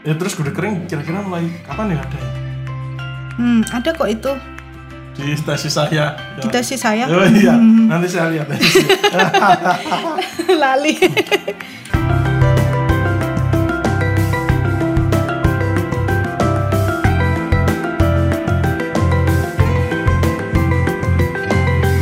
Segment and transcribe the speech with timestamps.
[0.00, 2.16] Ya terus gudeg kering kira-kira mulai kapan ya ada?
[2.16, 2.28] ya?
[3.36, 4.32] Hmm, ada kok itu
[5.12, 6.16] Di tesis saya.
[6.40, 7.04] di tesis saya.
[7.04, 8.48] Oh iya, nanti saya lihat.
[10.62, 10.96] Lali.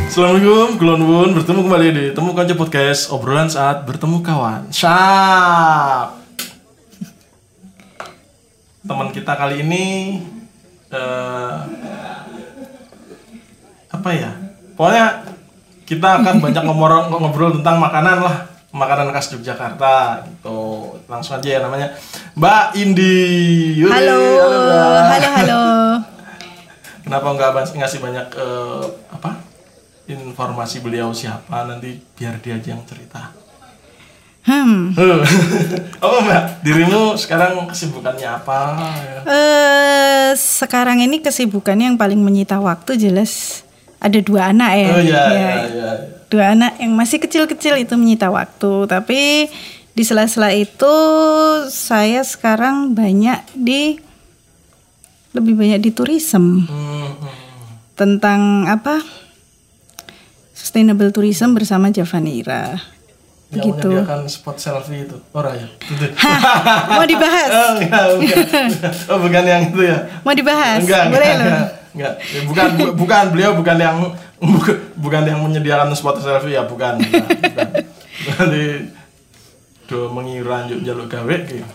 [0.09, 4.67] Assalamualaikum, Kulon Wun bertemu kembali di Temu Konco Podcast obrolan saat bertemu kawan.
[4.67, 6.18] Syap.
[9.09, 9.83] Kita kali ini
[10.93, 11.55] eh,
[13.89, 14.31] apa ya?
[14.77, 15.25] Pokoknya
[15.83, 18.37] kita akan banyak ngobrol ngobrol tentang makanan lah,
[18.71, 20.93] makanan khas Yogyakarta gitu.
[21.09, 21.93] Langsung aja ya namanya
[22.37, 23.17] Mbak Indi.
[23.81, 25.03] Yuri, Halo, Mbak.
[25.09, 25.61] halo, halo.
[27.03, 29.31] Kenapa nggak ngasih banyak eh, apa
[30.09, 33.29] informasi beliau siapa nanti biar dia aja yang cerita.
[34.49, 34.97] Hmm.
[36.03, 36.43] Apa mbak?
[36.65, 38.59] Dirimu sekarang kesibukannya apa?
[39.21, 43.61] Eh, sekarang ini kesibukannya yang paling menyita waktu jelas
[44.01, 44.89] ada dua anak ya.
[44.89, 45.91] Oh iya Ya, iya iya.
[46.25, 49.49] Dua anak yang masih kecil-kecil itu menyita waktu, tapi
[49.93, 50.93] di sela-sela itu
[51.69, 54.01] saya sekarang banyak di
[55.29, 57.33] lebih banyak di tourism Hmm, hmm.
[57.93, 58.97] tentang apa?
[60.57, 62.77] Sustainable tourism bersama Javanira.
[63.49, 63.89] Yang Begitu.
[63.89, 65.17] menyediakan spot selfie itu.
[65.31, 65.67] Orang ya.
[65.81, 66.05] Itu.
[66.87, 67.49] Mau dibahas?
[67.59, 68.69] Oh, enggak, bukan.
[69.09, 69.97] oh bukan yang itu ya.
[70.21, 70.79] Mau dibahas?
[70.79, 72.13] Enggak, Boleh enggak, enggak, enggak.
[72.21, 73.97] Ya, bukan bu- bukan beliau bukan yang
[74.39, 77.01] bukan, bukan yang menyediakan spot selfie ya, bukan.
[77.01, 77.25] Bukan.
[77.25, 77.67] bukan.
[78.29, 78.63] Nanti
[79.83, 81.65] do mengira jaluk gawe gitu.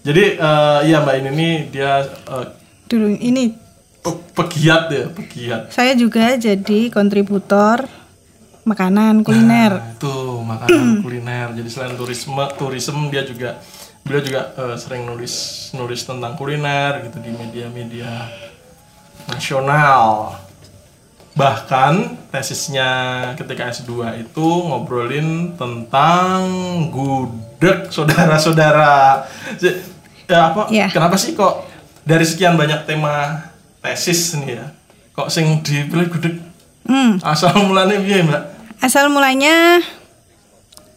[0.00, 2.46] Jadi eh, iya Mbak ini nih dia eh,
[2.88, 3.52] Dulu ini
[4.00, 5.60] pe- pegiat ya, pegiat.
[5.68, 7.84] saya juga jadi kontributor
[8.68, 9.72] makanan kuliner.
[9.80, 11.48] Nah, itu makanan kuliner.
[11.56, 13.56] Jadi selain turisme, turisme dia juga
[14.04, 15.34] beliau juga eh, sering nulis
[15.72, 18.28] nulis tentang kuliner gitu di media-media
[19.28, 20.36] nasional.
[21.38, 22.90] Bahkan tesisnya
[23.38, 26.42] ketika S2 itu ngobrolin tentang
[26.90, 29.24] gudeg saudara-saudara.
[30.28, 30.66] Ya apa?
[30.68, 30.90] Iya.
[30.90, 31.62] Kenapa sih kok
[32.02, 33.46] dari sekian banyak tema
[33.80, 34.66] tesis nih ya?
[35.14, 36.34] Kok sing dipilih gudeg?
[36.88, 37.20] Hmm.
[37.20, 38.57] Asal mulanya piye, Mbak?
[38.78, 39.82] Asal mulanya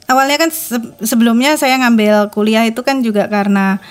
[0.06, 3.82] awalnya kan se- sebelumnya saya ngambil kuliah itu kan juga karena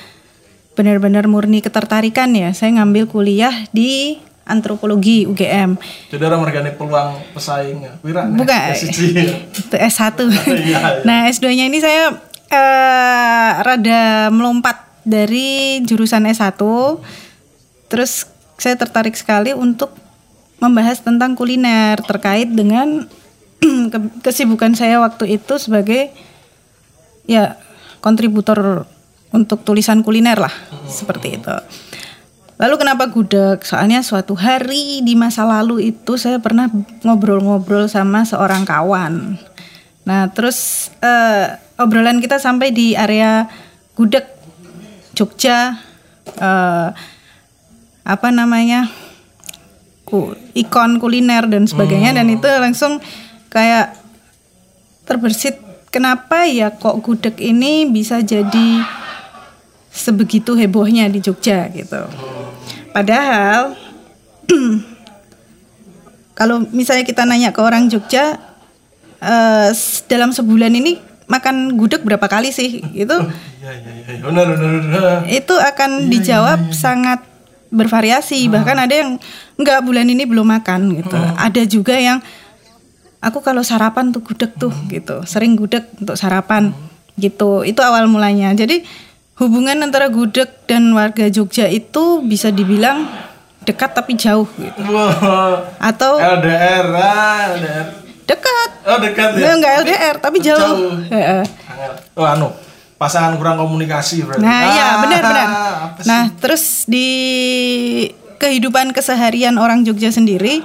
[0.79, 2.55] benar-benar murni ketertarikan ya.
[2.55, 5.79] Saya ngambil kuliah di antropologi UGM.
[6.11, 7.93] Jadi orang mergane peluang pesaing ya.
[8.03, 8.75] Wira Bukan.
[8.75, 8.99] S1.
[9.55, 10.19] Itu S1.
[10.27, 10.79] Iya, iya.
[11.07, 12.19] Nah, S2-nya ini saya
[12.51, 16.59] eh, rada melompat dari jurusan S1.
[17.87, 18.27] Terus
[18.59, 19.95] saya tertarik sekali untuk
[20.61, 23.09] membahas tentang kuliner terkait dengan
[23.89, 26.13] ke- kesibukan saya waktu itu sebagai
[27.25, 27.57] ya
[28.05, 28.85] kontributor
[29.33, 30.53] untuk tulisan kuliner lah,
[30.91, 31.55] seperti itu.
[32.61, 33.65] Lalu kenapa gudeg?
[33.65, 36.69] Soalnya suatu hari di masa lalu itu saya pernah
[37.01, 39.41] ngobrol-ngobrol sama seorang kawan.
[40.05, 43.49] Nah, terus eh, obrolan kita sampai di area
[43.97, 44.29] gudeg
[45.17, 45.81] Jogja
[46.37, 46.89] eh,
[48.05, 48.91] apa namanya?
[50.11, 52.99] ku, ikon kuliner dan sebagainya dan itu langsung
[53.51, 53.99] kayak
[55.05, 55.59] terbersit
[55.91, 58.87] kenapa ya kok gudeg ini bisa jadi
[59.91, 62.07] sebegitu hebohnya di Jogja gitu.
[62.95, 63.75] Padahal
[66.39, 68.39] kalau misalnya kita nanya ke orang Jogja
[69.19, 69.71] eh,
[70.07, 72.83] dalam sebulan ini makan gudeg berapa kali sih?
[72.95, 73.19] Itu
[73.61, 74.15] Iya iya iya.
[74.25, 75.17] Benar benar benar.
[75.29, 77.21] itu akan dijawab sangat
[77.69, 78.49] bervariasi.
[78.49, 79.21] Bahkan ada yang
[79.61, 81.19] enggak bulan ini belum makan gitu.
[81.37, 82.25] Ada juga yang
[83.21, 85.23] aku kalau sarapan tuh gudeg tuh gitu.
[85.25, 86.73] Sering gudeg untuk sarapan
[87.15, 87.63] gitu.
[87.63, 88.53] Itu awal mulanya.
[88.53, 88.83] Jadi
[89.37, 93.09] hubungan antara gudeg dan warga Jogja itu bisa dibilang
[93.63, 94.81] dekat tapi jauh gitu.
[94.89, 95.77] Wah.
[95.79, 97.87] Atau LDR, ah, LDR.
[98.25, 98.71] dekat.
[98.85, 99.53] Oh dekat ya.
[99.53, 100.61] Enggak LDR tapi jauh.
[101.05, 101.45] Jauh.
[102.15, 102.49] Oh anu,
[102.97, 104.41] pasangan kurang komunikasi berarti.
[104.41, 105.49] Nah, iya Ah, benar-benar.
[105.49, 106.09] apa sih?
[106.09, 107.09] Nah, terus di
[108.37, 110.65] kehidupan keseharian orang Jogja sendiri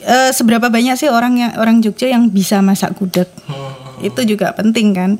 [0.00, 3.28] eh, seberapa banyak sih orang yang orang Jogja yang bisa masak gudeg?
[3.44, 4.00] Hmm.
[4.00, 5.10] Itu juga penting kan.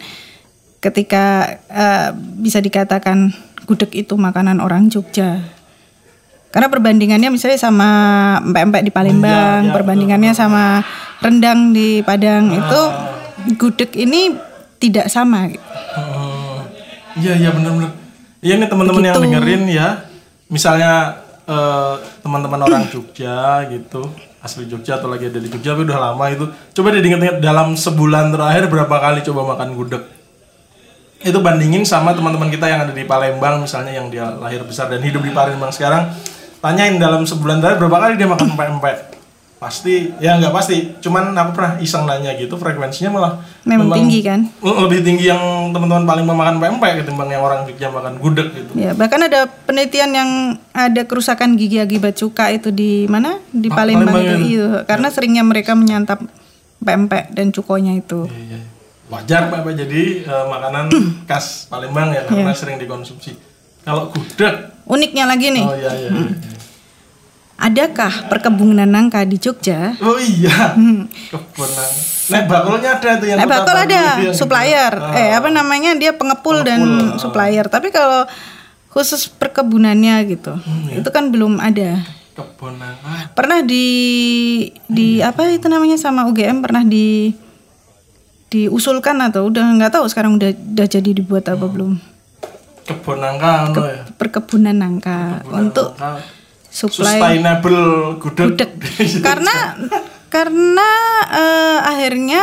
[0.79, 1.25] Ketika
[1.67, 3.31] eh, bisa dikatakan
[3.65, 5.41] gudeg itu makanan orang Jogja.
[6.51, 7.89] Karena perbandingannya misalnya sama
[8.43, 10.83] empek-empek di Palembang, Iya, iya, perbandingannya sama
[11.21, 12.59] rendang di Padang Ah.
[12.59, 12.81] itu
[13.57, 14.35] gudeg ini
[14.77, 15.47] tidak sama.
[15.47, 15.63] gitu.
[15.95, 16.67] Hmm.
[17.17, 17.93] Iya iya benar-benar.
[18.41, 19.89] Iya nih teman-teman yang dengerin ya.
[20.49, 24.11] Misalnya eh, teman-teman orang Jogja gitu,
[24.41, 26.45] asli Jogja atau lagi ada di Jogja tapi udah lama itu.
[26.75, 30.03] Coba diingat-ingat dalam sebulan terakhir berapa kali coba makan gudeg?
[31.21, 35.05] itu bandingin sama teman-teman kita yang ada di Palembang misalnya yang dia lahir besar dan
[35.05, 36.17] hidup di Palembang sekarang
[36.65, 39.10] tanyain dalam sebulan terakhir berapa kali dia makan pempek
[39.61, 44.49] pasti ya nggak pasti cuman aku pernah iseng nanya gitu frekuensinya malah Memang tinggi kan?
[44.57, 48.97] lebih tinggi yang teman-teman Palembang makan pempek ketimbang yang orang Jogja makan gudeg gitu Ya,
[48.97, 50.31] bahkan ada penelitian yang
[50.73, 53.37] ada kerusakan gigi akibat cuka itu di mana?
[53.53, 54.57] Di Pa- Palembang, Palembang itu.
[54.57, 56.25] Iya, karena seringnya mereka menyantap
[56.81, 58.25] pempek dan cukonya itu.
[58.27, 58.61] Iya, iya.
[59.11, 59.75] wajar Pak Pak.
[59.77, 60.89] jadi eh, makanan
[61.29, 63.37] khas Palembang ya karena sering dikonsumsi
[63.83, 66.59] kalau gudeg Uniknya lagi nih, oh iya iya, iya.
[67.61, 69.95] Adakah perkebunan nangka di Jogja?
[70.01, 70.73] oh iya.
[71.29, 71.93] Kebun nang
[72.31, 74.03] nek bakulnya ada tuh yang Nah, Batu ada
[74.33, 74.93] supplier.
[75.13, 75.93] Eh, apa namanya?
[75.99, 76.81] Dia pengepul, dan
[77.21, 77.69] supplier.
[77.69, 78.25] Tapi kalau
[78.91, 80.57] khusus perkebunannya gitu,
[80.91, 82.01] itu kan belum ada.
[82.31, 83.87] kebun nangka Pernah di
[84.89, 87.35] di apa itu namanya sama UGM pernah di
[88.49, 92.01] diusulkan atau udah nggak tahu sekarang udah udah jadi dibuat apa belum?
[92.89, 94.03] Kebun nangka ono ya.
[94.17, 96.40] perkebunan nangka untuk Nangka
[96.71, 98.71] supply sustainable gudeg, gudeg
[99.27, 99.55] karena
[100.31, 100.91] karena
[101.35, 102.43] eh, akhirnya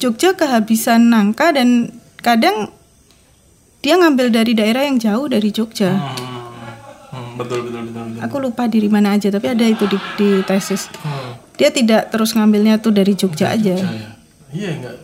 [0.00, 1.92] Jogja kehabisan nangka dan
[2.24, 2.72] kadang
[3.84, 5.92] dia ngambil dari daerah yang jauh dari Jogja.
[5.92, 6.16] Hmm,
[7.12, 10.28] hmm, betul betul betul betul Aku lupa di mana aja tapi ada itu di, di
[10.40, 10.88] tesis.
[11.04, 13.76] Hmm, Dia tidak terus ngambilnya tuh dari Jogja aja.
[13.76, 14.10] Jogja ya.
[14.56, 14.96] iya enggak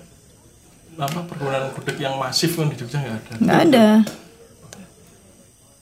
[0.96, 3.86] apa perkebunan gudeg yang masif kan di Jogja nggak ada Nggak ada.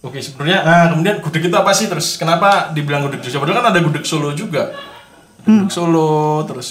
[0.04, 2.14] Oke, sebenarnya nah, kemudian gudeg itu apa sih terus?
[2.14, 3.40] Kenapa dibilang gudeg Jogja?
[3.40, 4.68] Padahal kan ada gudeg Solo juga.
[4.68, 5.64] Ada Hmm.
[5.64, 6.12] Gudeg Solo,
[6.44, 6.68] terus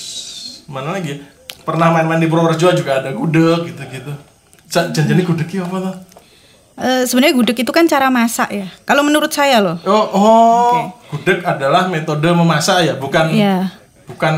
[0.66, 1.18] mana lagi?
[1.62, 4.14] Pernah main-main di Purworejo juga ada gudeg gitu-gitu.
[4.68, 5.96] Ja- Janjani gudegnya apa tuh?
[6.76, 8.70] Eh, sebenarnya gudeg itu kan cara masak ya.
[8.84, 9.78] Kalau menurut saya loh.
[9.84, 10.74] Oh, oh
[11.10, 13.74] gudeg adalah metode memasak ya, bukan Ya,
[14.06, 14.36] bukan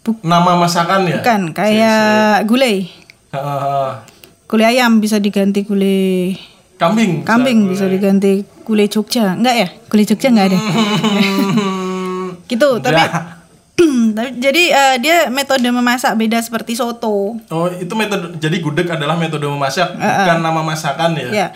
[0.00, 1.22] Buk- nama masakan ya?
[1.22, 2.90] kan kayak gulai.
[3.30, 4.06] Hahaha.
[4.46, 6.34] Gulai ayam bisa diganti gulai
[6.82, 7.12] kambing.
[7.22, 9.32] kambing bisa diganti gulai Jogja.
[9.32, 9.68] Enggak ya?
[9.86, 10.58] Gulai Jogja enggak ada.
[10.58, 13.10] Hmm, gitu, tapi udah.
[14.12, 17.34] Tapi- jadi eh, dia metode memasak beda seperti soto.
[17.48, 18.36] Oh, itu metode.
[18.36, 21.28] Jadi gudeg adalah metode memasak, bukan nama masakan ya?
[21.32, 21.46] Ya.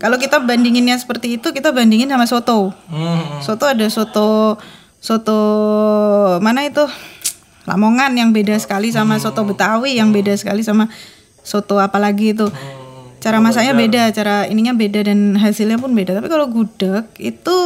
[0.00, 2.72] Kalau kita bandinginnya seperti itu, kita bandingin sama soto.
[2.88, 4.56] Hmm, Soto ada soto
[4.96, 5.38] soto
[6.40, 6.88] mana itu?
[7.68, 10.88] Lamongan yang beda sekali sama soto Betawi yang beda sekali sama
[11.44, 12.48] soto apalagi itu.
[13.20, 16.16] Cara masaknya beda, cara ininya beda dan hasilnya pun beda.
[16.16, 17.56] Tapi kalau gudeg itu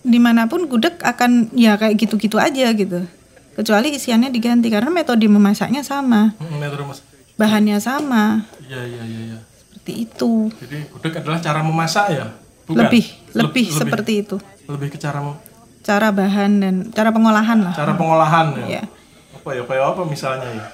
[0.00, 3.02] di mana pun gudeg akan ya kayak gitu-gitu aja gitu.
[3.58, 6.84] Kecuali isiannya diganti karena metode memasaknya sama, hmm, metode
[7.34, 9.38] bahannya sama, Iya, iya, iya, iya.
[9.74, 10.32] seperti itu.
[10.54, 12.26] Jadi gudeg adalah cara memasak ya?
[12.68, 12.86] Bukan?
[12.86, 13.04] Lebih,
[13.34, 14.36] Leb- lebih seperti itu.
[14.66, 15.22] lebih ke cara
[15.82, 17.74] Cara bahan dan cara pengolahan lah.
[17.74, 18.66] cara pengolahan ya.
[18.66, 18.82] Iya.
[19.34, 20.66] Apa ya kayak apa misalnya ya?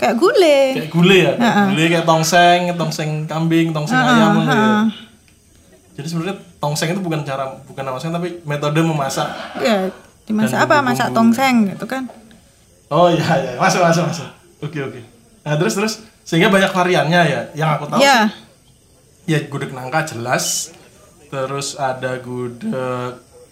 [0.00, 0.80] Kayak gulai.
[0.80, 4.72] Kayak gulai ya, kayak gulai kayak tongseng, tongseng kambing, tongseng ayam gitu ya.
[6.00, 9.28] Jadi sebenarnya tongseng itu bukan cara bukan nama tapi metode memasak.
[9.60, 9.92] Ya,
[10.24, 10.80] dimasak apa?
[10.80, 12.08] Masak tongseng gitu kan.
[12.88, 14.28] Oh iya iya, masuk masuk masuk.
[14.64, 15.04] Oke oke.
[15.44, 17.40] Nah terus terus sehingga banyak variannya ya.
[17.52, 18.28] Yang aku tahu sih,
[19.28, 20.72] ya gudeg nangka jelas.
[21.28, 22.72] Terus ada gudeg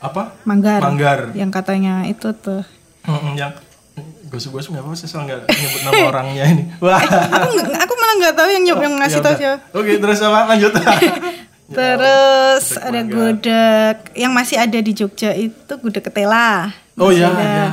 [0.00, 0.32] apa?
[0.48, 0.80] manggar.
[0.80, 1.36] Manggar.
[1.36, 2.64] Yang katanya itu tuh.
[3.36, 3.60] Yang
[4.28, 6.64] gosip-gosip nggak apa-apa sih soal nggak nyebut nama orangnya ini.
[6.80, 7.00] Wah.
[7.00, 9.56] Aku aku malah nggak tahu yang nyop yang ngasih Ya tahu siapa.
[9.74, 10.72] Oke terus apa lanjut.
[11.68, 16.72] Terus gudeg ada gudeg yang masih ada di Jogja itu gudeg ketela.
[16.96, 17.44] oh iya ada.
[17.44, 17.66] iya.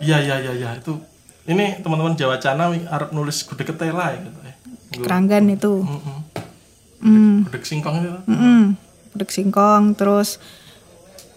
[0.00, 0.96] Iya iya iya iya itu.
[1.44, 4.38] Ini teman-teman Jawa Cana Arab nulis gudeg ketela ya gitu.
[4.40, 4.54] ya.
[5.04, 5.84] Keranggan itu.
[5.84, 6.18] Mm-mm.
[7.04, 7.36] Hmm.
[7.52, 8.10] Gudeg singkong itu.
[8.32, 8.80] Mm-mm.
[9.12, 10.40] Gudeg singkong terus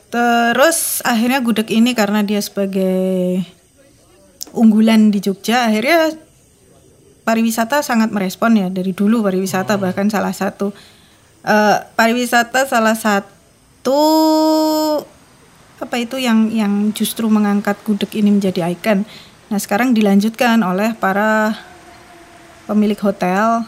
[0.07, 3.43] terus akhirnya gudeg ini karena dia sebagai
[4.55, 6.15] unggulan di Jogja akhirnya
[7.27, 10.71] pariwisata sangat merespon ya dari dulu pariwisata bahkan salah satu
[11.43, 14.01] eh, pariwisata salah satu
[15.75, 19.03] apa itu yang yang justru mengangkat gudeg ini menjadi ikon.
[19.51, 21.53] Nah sekarang dilanjutkan oleh para
[22.65, 23.67] pemilik hotel,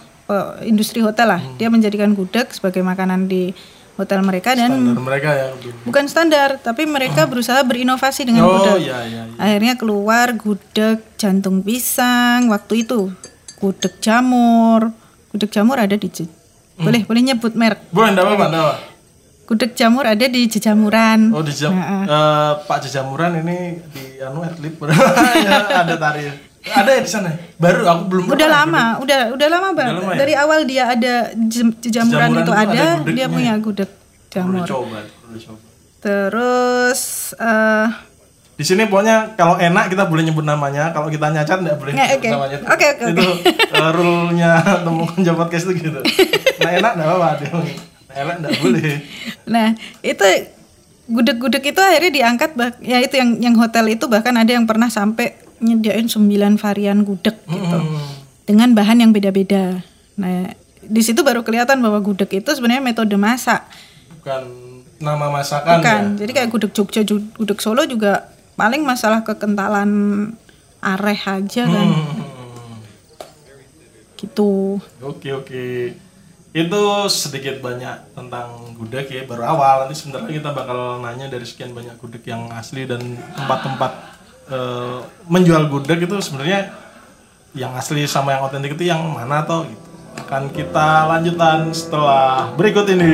[0.65, 1.43] industri hotel lah.
[1.59, 3.51] Dia menjadikan gudeg sebagai makanan di
[3.97, 5.47] hotel mereka dan Standar mereka ya.
[5.81, 8.85] bukan standar, tapi mereka berusaha berinovasi dengan Oh gudeg.
[8.85, 9.21] iya iya.
[9.25, 9.35] iya.
[9.35, 13.09] Akhirnya keluar gudeg jantung pisang waktu itu,
[13.57, 14.93] gudeg jamur,
[15.27, 16.29] gudeg jamur ada di Je-
[16.77, 17.89] boleh boleh nyebut merek.
[17.89, 18.75] Boleh enggak apa-apa, enggak apa.
[19.43, 21.31] Gudeg jamur ada di Jejamuran.
[21.31, 24.75] Oh di jam Nah, eh, Pak Jejamuran ini di anu atlet
[25.47, 26.27] ya, ada tari.
[26.63, 27.29] Ada ya di sana.
[27.55, 28.61] Baru aku belum Udah pernah.
[28.61, 29.93] lama, udah udah lama banget.
[29.95, 30.17] lama ya?
[30.17, 33.27] Dari awal dia ada jem- Jejamuran Jejamuran itu itu ada ada, dia ya?
[33.27, 33.91] punya gudeg
[34.27, 34.53] jamur.
[34.59, 35.59] dicoba, perlu dicoba.
[35.99, 37.01] Terus
[37.35, 37.87] eh
[38.53, 42.17] di sini pokoknya kalau enak kita boleh nyebut namanya kalau kita nyacat nggak boleh nyebut
[42.17, 42.27] oke.
[42.27, 43.25] namanya Oke, oke, itu
[43.69, 44.51] uh, rule-nya
[44.83, 46.01] temu kerja podcast itu gitu
[46.57, 47.65] nah enak nggak apa-apa dia nah,
[48.17, 48.91] enak nggak boleh
[49.53, 49.67] Nah,
[50.01, 50.25] itu
[51.07, 54.89] gudeg-gudeg itu akhirnya diangkat bah- ya itu yang yang hotel itu bahkan ada yang pernah
[54.89, 57.77] sampai nyediain 9 varian gudeg gitu.
[57.79, 58.07] Hmm.
[58.47, 59.83] Dengan bahan yang beda-beda.
[60.17, 60.53] Nah,
[60.87, 63.65] di situ baru kelihatan bahwa gudeg itu sebenarnya metode masak.
[64.17, 64.43] bukan
[64.97, 66.01] nama masakan Bukan.
[66.17, 69.89] ya Jadi kayak gudeg Jogja, gudeg Solo juga paling masalah kekentalan
[70.81, 71.89] areh aja kan.
[71.93, 72.81] Hmm.
[74.17, 74.81] Gitu.
[75.01, 75.93] Oke oke.
[76.57, 79.85] Itu sedikit banyak tentang gudeg ya baru awal.
[79.85, 83.01] Nanti sebentar lagi kita bakal nanya dari sekian banyak gudeg yang asli dan
[83.37, 84.16] tempat-tempat
[84.51, 86.71] eh, menjual gudeg itu sebenarnya
[87.57, 89.85] yang asli sama yang otentik itu yang mana atau gitu.
[90.17, 93.13] Akan kita lanjutan setelah berikut ini.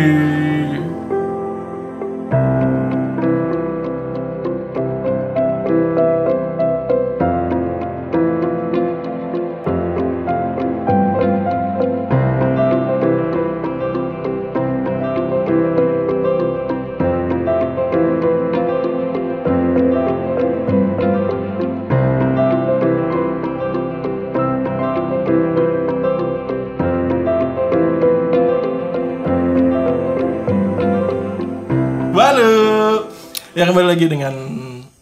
[34.03, 34.35] Lagi dengan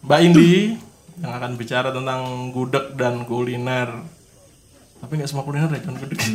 [0.06, 0.78] Mbak Indi
[1.18, 3.90] yang akan bicara tentang gudeg dan kuliner.
[5.02, 6.22] Tapi nggak semua kuliner ya kan gudeg.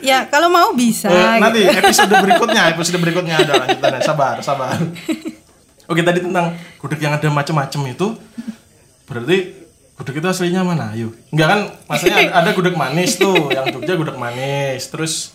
[0.00, 1.12] Ya, kalau mau bisa.
[1.12, 1.76] Eh, nanti gitu.
[1.76, 4.00] episode berikutnya, episode berikutnya ada lanjutannya.
[4.00, 4.76] Sabar, sabar.
[5.92, 8.16] Oke, tadi tentang gudeg yang ada macam-macam itu
[9.04, 9.36] berarti
[9.96, 10.92] gudeg itu aslinya mana?
[10.92, 11.12] Ayo.
[11.28, 14.88] Enggak kan maksudnya ada- ada gudeg manis tuh, yang Jogja gudeg manis.
[14.88, 15.33] Terus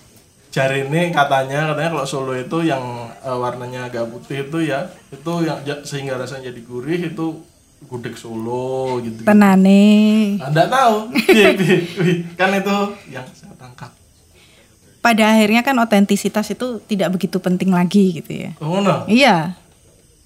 [0.50, 2.82] jari ini katanya katanya kalau Solo itu yang
[3.22, 7.26] eh, warnanya agak putih itu ya, itu yang sehingga rasanya jadi gurih itu
[7.86, 9.24] gudeg Solo gitu.
[9.24, 9.82] Tenane.
[10.42, 11.14] Anda tahu?
[11.30, 11.78] Piye, piye.
[12.36, 12.78] kan itu
[13.14, 13.94] yang saya tangkap.
[15.00, 18.52] Pada akhirnya kan otentisitas itu tidak begitu penting lagi gitu ya.
[18.60, 19.08] Oh, no.
[19.08, 19.56] Iya.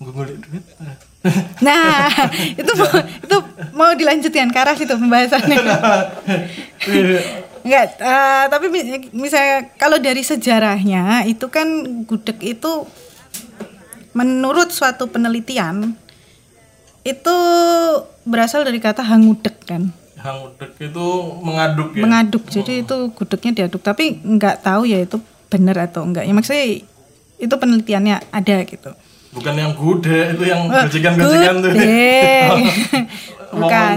[0.02, 0.66] Gue duit.
[1.64, 2.12] Nah,
[2.60, 2.92] itu mau,
[3.24, 3.38] itu
[3.72, 5.56] mau dilanjutkan ke arah situ pembahasannya.
[7.64, 11.68] Enggak, eh, tapi mi- misalnya kalau dari sejarahnya itu kan
[12.04, 12.84] gudeg itu
[14.12, 15.96] menurut suatu penelitian
[17.02, 17.36] itu
[18.24, 19.92] berasal dari kata hangudeg kan.
[20.16, 21.08] Hangudeg itu
[21.40, 22.04] mengaduk ya.
[22.04, 22.44] Mengaduk.
[22.48, 26.24] Jadi itu gudegnya diaduk, tapi nggak tahu ya itu benar atau enggak.
[26.24, 26.84] Ya maksudnya
[27.38, 28.92] itu penelitiannya ada gitu.
[29.34, 31.72] Bukan yang gude, itu yang gojekan-gojekan tuh.
[31.72, 32.50] Gudeg.
[33.54, 33.94] Bukan.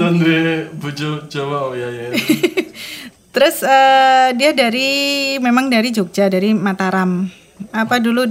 [0.77, 2.09] Bojo Jawa, oh ya ya.
[3.37, 4.89] Terus eh, dia dari
[5.37, 7.29] memang dari Jogja, dari Mataram.
[7.69, 8.25] Apa dulu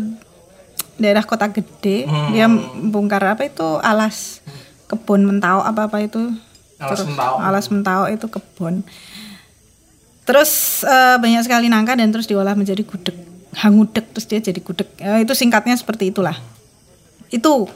[0.98, 2.50] daerah kota gede, dia
[2.82, 4.42] bongkar apa itu alas
[4.86, 6.34] kebun mentau apa apa itu
[6.76, 7.34] Alas Terus- mentau.
[7.38, 8.82] alas mentau itu kebun.
[10.26, 13.14] Terus eh, banyak sekali nangka dan terus diolah menjadi gudeg,
[13.56, 14.90] hangudeg terus dia jadi gudeg.
[14.98, 16.34] Eh, itu singkatnya seperti itulah.
[17.30, 17.70] Itu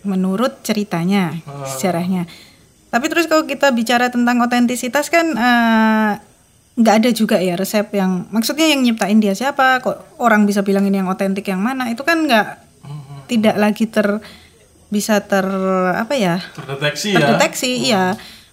[0.00, 1.34] menurut ceritanya,
[1.68, 2.30] sejarahnya.
[2.88, 6.12] Tapi terus kalau kita bicara tentang otentisitas kan eh,
[6.78, 10.86] nggak ada juga ya resep yang maksudnya yang nyiptain dia siapa kok orang bisa bilang
[10.86, 12.68] ini yang otentik yang mana itu kan nggak
[13.28, 14.22] tidak lagi ter
[14.88, 15.44] bisa ter
[15.94, 16.40] apa ya?
[16.56, 17.16] Terdeteksi ya.
[17.20, 18.04] terdeteksi iya.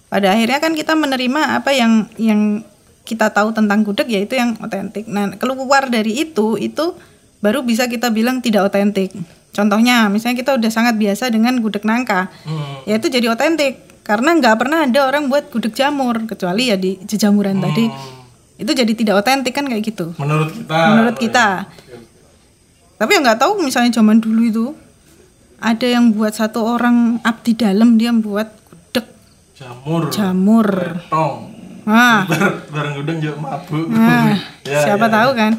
[0.06, 2.62] Pada akhirnya kan kita menerima apa yang yang
[3.08, 5.08] kita tahu tentang gudeg yaitu yang otentik.
[5.08, 6.94] Nah keluar dari itu itu
[7.40, 9.10] baru bisa kita bilang tidak otentik.
[9.56, 12.84] Contohnya misalnya kita udah sangat biasa dengan gudeg nangka Hmm.
[12.84, 13.82] ya itu jadi otentik.
[14.06, 17.90] Karena nggak pernah ada orang buat gudeg jamur kecuali ya di jejamuran tadi
[18.56, 20.80] itu jadi tidak otentik kan kayak gitu Menurut kita.
[20.88, 21.48] menurut kita
[22.96, 24.66] tapi ya nggak tahu misalnya zaman dulu itu
[25.58, 29.06] ada yang buat satu orang abdi dalam dia buat gudeg
[29.52, 30.08] Jamur.
[30.08, 30.68] jamur
[31.06, 31.52] Tong.
[31.84, 33.86] nah, Bar- Bareng gudeng juga mabuk.
[33.86, 35.38] nah Ya, siapa ya, tahu ya.
[35.38, 35.52] kan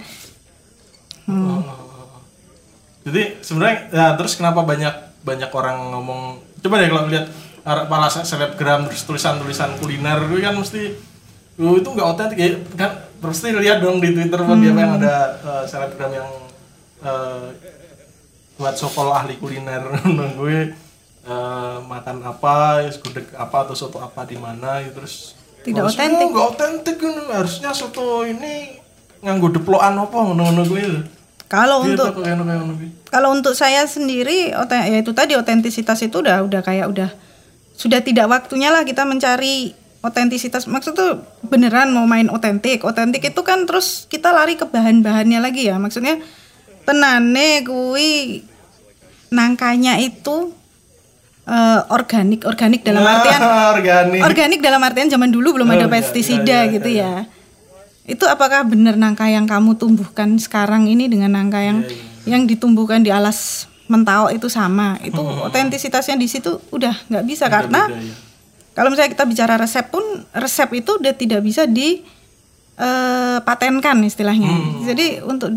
[3.03, 6.21] Jadi sebenarnya ya terus kenapa banyak banyak orang ngomong
[6.59, 7.27] coba deh kalau lihat
[8.09, 10.81] se- selebgram terus tulisan-tulisan kuliner itu kan mesti
[11.57, 15.15] "Oh, itu nggak otentik ya kan pasti lihat dong di Twitter buat dia yang ada
[15.41, 16.29] eh, selebgram yang
[17.01, 17.45] eh,
[18.57, 19.81] buat sokol ahli kuliner
[20.39, 20.59] gue
[21.25, 25.33] eh, makan apa, ya, gudeg apa atau soto apa di mana gitu terus
[25.65, 26.23] Tidak otentik.
[26.23, 28.77] "Oh, nggak otentik kan harusnya soto ini
[29.25, 31.01] nganggo deplokan apa ngono-ngono gue itu.
[31.49, 32.21] kalau Gitu, untuk
[33.09, 37.09] kalau untuk saya sendiri ya itu tadi otentisitas itu udah udah kayak udah
[37.77, 39.71] sudah tidak waktunya lah kita mencari
[40.07, 42.87] otentisitas maksud tuh beneran mau main otentik.
[42.87, 45.75] Otentik itu kan terus kita lari ke bahan-bahannya lagi ya.
[45.75, 46.23] Maksudnya
[46.87, 48.41] tenane kui
[49.27, 50.55] nangkanya itu
[51.43, 54.21] eh, organik organik dalam Nah, artian organik.
[54.23, 57.13] organik dalam artian zaman dulu belum ada Oh, iya, pestisida iya, iya, gitu ya
[58.07, 63.03] itu apakah benar nangka yang kamu tumbuhkan sekarang ini dengan nangka yang Iya, yang ditumbuhkan
[63.03, 64.95] di alas mentawai itu sama?
[65.03, 68.11] Itu otentisitasnya di situ udah nggak bisa karena Beda, ya.
[68.77, 70.05] Kalau misalnya kita bicara resep pun
[70.37, 72.05] resep itu udah tidak bisa di
[72.77, 74.53] eh, patenkan istilahnya.
[74.53, 74.85] Hmm.
[74.85, 75.49] jadi untuk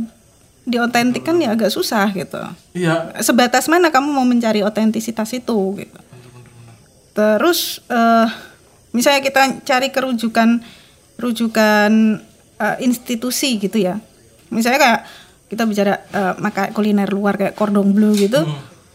[0.64, 2.40] diotentikkan ya agak susah gitu.
[2.72, 3.12] Iya.
[3.20, 6.00] sebatas mana kamu mau mencari otentisitas itu gitu.
[7.12, 8.26] Terus eh,
[8.96, 10.64] misalnya kita cari kerujukan
[11.20, 11.92] rujukan
[12.56, 14.00] eh, institusi gitu ya.
[14.48, 15.00] Misalnya kayak
[15.52, 18.48] kita bicara eh, maka kuliner luar kayak cordon bleu gitu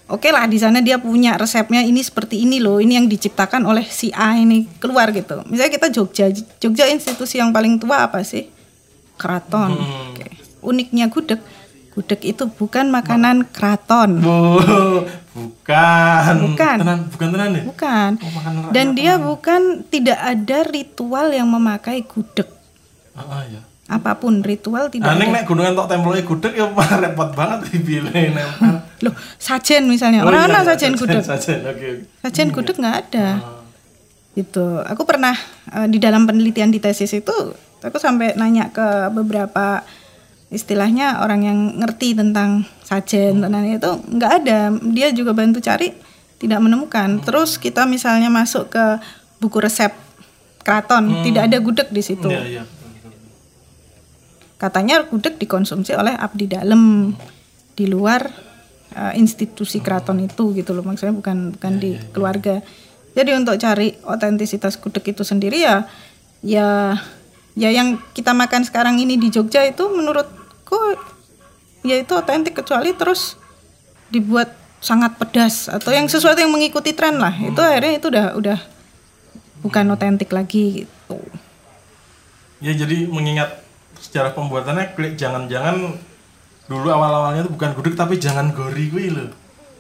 [0.06, 3.86] oke lah di sana dia punya resepnya ini seperti ini loh ini yang diciptakan oleh
[3.90, 6.30] si A ini keluar gitu misalnya kita Jogja
[6.62, 8.46] Jogja institusi yang paling tua apa sih
[9.18, 9.74] keraton
[10.14, 10.30] Oke.
[10.62, 11.42] uniknya gudeg
[11.96, 14.60] gudeg itu bukan makanan keraton Bu,
[15.32, 16.34] bukan.
[16.52, 16.78] Bukan.
[16.84, 17.64] Tenan, bukan tenan ya?
[17.64, 22.46] bukan Oh, makanan dan dia bukan tidak ada ritual yang memakai gudeg
[23.16, 23.64] Ah, ah, ya.
[23.88, 25.88] apa pun ritual tidak Nah, ada nek gunungan tok
[26.28, 26.68] gudeg ya
[27.02, 28.85] repot banget dipilih nempel.
[29.04, 30.24] Loh sajen misalnya.
[30.24, 31.24] Oh, orang iya, iya, sajen gudeg?
[31.26, 31.90] Sajen, oke.
[32.24, 33.28] sajen gudeg nggak ada.
[33.42, 33.64] Ah.
[34.36, 34.84] gitu.
[34.84, 35.36] Aku pernah
[35.72, 37.36] eh, di dalam penelitian di tesis itu
[37.84, 39.84] aku sampai nanya ke beberapa
[40.54, 44.60] istilahnya orang yang ngerti tentang sajen tentang itu nggak ada.
[44.92, 45.92] Dia juga bantu cari
[46.40, 47.20] tidak menemukan.
[47.24, 48.86] Terus kita misalnya masuk ke
[49.40, 49.92] buku resep
[50.66, 52.26] keraton tidak ada gudeg di situ.
[52.26, 52.66] Betul, betul.
[54.56, 57.14] katanya gudeg dikonsumsi oleh abdi dalam.
[57.76, 58.24] Di luar
[58.96, 60.82] uh, institusi keraton itu gitu loh.
[60.82, 62.64] Maksudnya bukan bukan di keluarga.
[63.16, 65.88] Jadi untuk cari otentisitas gudeg itu sendiri ya
[66.44, 67.00] ya
[67.56, 70.80] ya yang kita makan sekarang ini di Jogja itu menurutku
[71.88, 73.40] ya itu otentik kecuali terus
[74.12, 74.52] dibuat
[74.84, 77.34] sangat pedas atau yang sesuatu yang mengikuti tren lah.
[77.36, 78.60] Itu akhirnya itu udah udah
[79.64, 81.18] bukan otentik lagi gitu.
[82.60, 83.66] Ya jadi mengingat
[84.00, 85.98] sejarah pembuatannya klik jangan-jangan
[86.66, 89.30] dulu awal-awalnya itu bukan gudeg tapi jangan gori kuwi lho.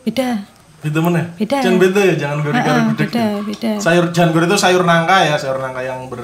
[0.03, 0.45] beda
[0.79, 1.33] Beda mana?
[1.33, 1.57] Beda.
[1.59, 3.09] Jangan beda ya, jangan gori karo Ah, gudeg.
[3.09, 6.21] beda beda Sayur jangan gori itu sayur nangka ya, sayur nangka yang ber,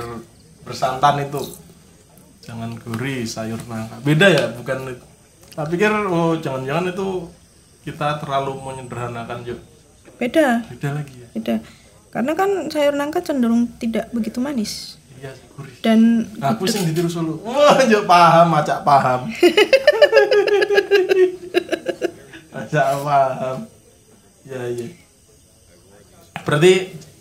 [0.61, 1.41] bersantan itu.
[2.41, 3.97] Jangan gori, sayur nangka.
[4.01, 4.93] Beda ya, bukan.
[5.51, 7.07] Tak pikir oh jangan-jangan itu
[7.81, 9.59] kita terlalu menyederhanakan yuk.
[10.15, 11.27] beda Beda lagi ya.
[11.33, 11.55] beda
[12.07, 15.73] karena kan sayur nangka cenderung tidak begitu manis Iya, gurih.
[15.81, 17.41] dan Aku sing ditiru solo.
[17.41, 19.29] Wah, yo paham, acak paham.
[22.51, 23.57] acak paham.
[24.43, 24.87] Ya, iya.
[26.41, 26.71] Berarti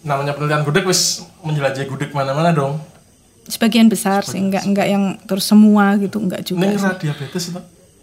[0.01, 1.03] namanya penelitian gudeg wis
[1.41, 2.81] menjelajahi gudeg mana-mana dong.
[3.43, 7.61] sebagian besar sih enggak enggak yang terus semua gitu enggak juga Ini kena diabetes itu.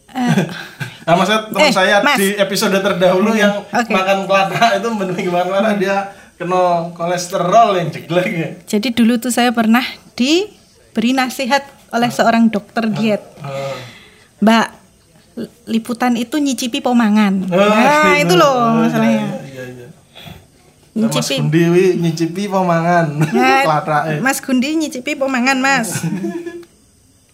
[0.09, 0.35] Eh,
[1.07, 2.19] Nah, maksudnya teman Eh, saya Mas.
[2.19, 3.87] di episode terdahulu yang Oke.
[3.87, 5.97] makan kelapa itu bener gimana dia
[6.35, 8.49] kena kolesterol yang jeglek ya.
[8.67, 13.75] jadi dulu tuh saya pernah diberi nasihat oleh seorang dokter diet Eh,
[14.37, 14.67] mbak
[15.63, 18.23] liputan itu nyicipi pomangan Oh, nah gitu.
[18.23, 19.87] itu loh Oh, masalahnya Iya, iya.
[20.93, 23.05] Nah, Mas nyicipi Gundi wi nyicipi pemangan.
[23.21, 24.17] Nah.
[24.25, 26.01] Mas Gundi nyicipi pomangan mas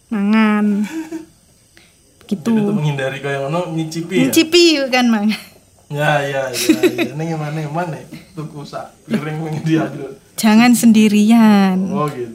[0.07, 0.85] mangan
[2.23, 4.21] gitu Jadi untuk menghindari kayak ngono nyicipi ya.
[4.23, 5.27] nyicipi kan mang
[5.87, 6.73] Ya ya ya.
[6.89, 7.13] ya.
[7.13, 7.97] Ini gimana mana?
[8.33, 10.17] Tuku sak piring wing dia dulu.
[10.33, 12.33] jangan sendirian Oh gitu.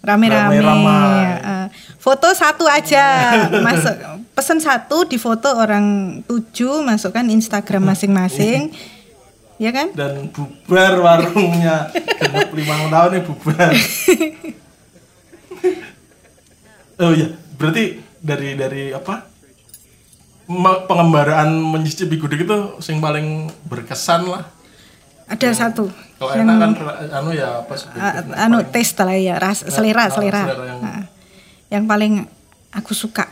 [0.00, 1.24] rame-rame Ramai-ramai.
[1.38, 3.32] Eh, foto satu aja
[3.66, 3.96] masuk
[4.40, 5.84] pesen satu di foto orang
[6.24, 8.72] tujuh masukkan Instagram masing-masing
[9.60, 11.92] ya kan Dan bubar warungnya.
[11.92, 13.68] Genep lima tahun nih bubar.
[17.04, 17.28] oh iya,
[17.60, 17.84] berarti
[18.16, 19.28] dari dari apa?
[20.88, 24.48] Pengembaraan menyicipi gudeg itu sing paling berkesan lah.
[25.28, 26.70] ada satu Kalau enak kan
[27.14, 27.76] anu ya apa
[28.34, 31.02] anu tes lah ya ras, selera ah, selera selera yang- Nah,
[31.70, 32.26] yang paling
[32.74, 33.30] aku suka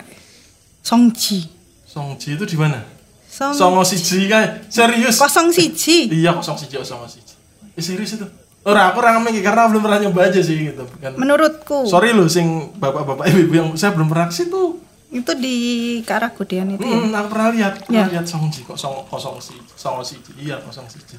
[0.88, 1.44] songji
[1.84, 2.80] Songji itu di mana?
[3.28, 5.16] song Songo siji kan serius.
[5.16, 7.32] kosong siji Iya kosong siji kosong siji.
[7.72, 8.26] Eh, serius itu.
[8.60, 10.82] Ora aku orang mikir karena belum pernah nyoba aja sih gitu.
[10.82, 11.14] Bukan.
[11.14, 14.80] menurutku Sorry loh sing bapak-bapak ibu-ibu yang saya belum pernah ke situ.
[15.08, 15.56] itu di
[16.02, 16.92] Karagudian itu ya.
[16.94, 18.12] Hmm, aku pernah lihat, pernah Ya.
[18.12, 20.30] lihat songji kok song kosong siji, songo siji.
[20.38, 21.16] Iya kosong siji.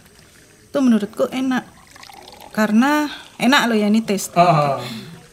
[0.64, 1.66] itu menurutku enak
[2.52, 4.78] karena enak loh ya ini tes Ah,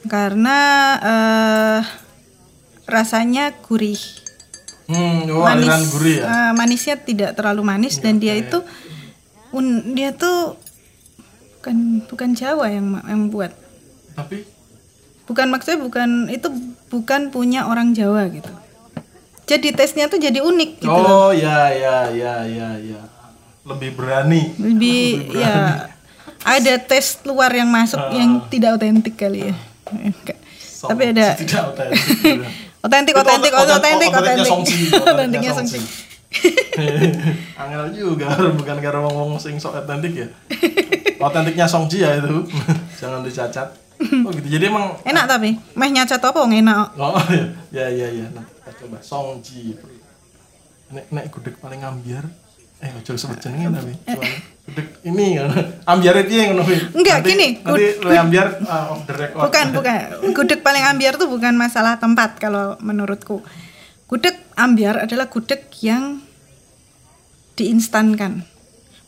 [0.06, 0.58] karena
[0.96, 1.80] eh,
[2.86, 4.00] rasanya gurih
[4.90, 6.24] hmm, oh, manis gurih ya.
[6.26, 8.62] eh, manisnya tidak terlalu manis dan dia itu
[9.54, 10.58] un, dia tuh
[11.58, 13.50] bukan bukan Jawa yang yang buat.
[14.14, 14.46] Tapi?
[15.26, 16.46] Bukan maksudnya bukan itu
[16.86, 18.52] bukan punya orang Jawa gitu.
[19.46, 23.02] Jadi tesnya tuh jadi unik gitu oh ya ya ya ya ya.
[23.66, 24.54] lebih berani.
[24.58, 25.02] Lebih
[25.42, 25.90] ya
[26.46, 29.54] ada tes luar yang masuk yang tidak otentik kali ya.
[29.90, 30.38] Enggak.
[30.54, 32.46] Song- tapi ada tidak otentik.
[32.86, 34.46] otentik otentik otent- otentik otentik
[34.94, 35.80] otentiknya Songji.
[37.60, 40.28] Angel juga bukan karena ngomong sing sok otentik ya.
[41.18, 42.44] Otentiknya Songji ya itu.
[42.98, 43.68] Jangan dicacat.
[43.96, 44.48] Oh gitu.
[44.48, 47.16] Jadi emang enak tapi meh nyacat apa enak Oh
[47.72, 48.26] ya ya ya.
[48.32, 49.72] Nah, kita coba Songji.
[50.92, 52.26] Nek nek gudeg paling ambiar.
[52.78, 53.92] Eh ojo sebut jenenge tapi.
[54.04, 55.48] Soalnya Gudeg ini kan.
[55.86, 56.66] Ambiar itu yang ngono.
[56.92, 59.42] Enggak, Nanti- gini, Nanti ambiar uh, off the record.
[59.44, 59.98] bukan bukan
[60.32, 63.46] gudeg paling ambiar tuh bukan masalah tempat kalau menurutku
[64.06, 66.18] gudeg ambiar adalah gudeg yang
[67.54, 68.44] diinstankan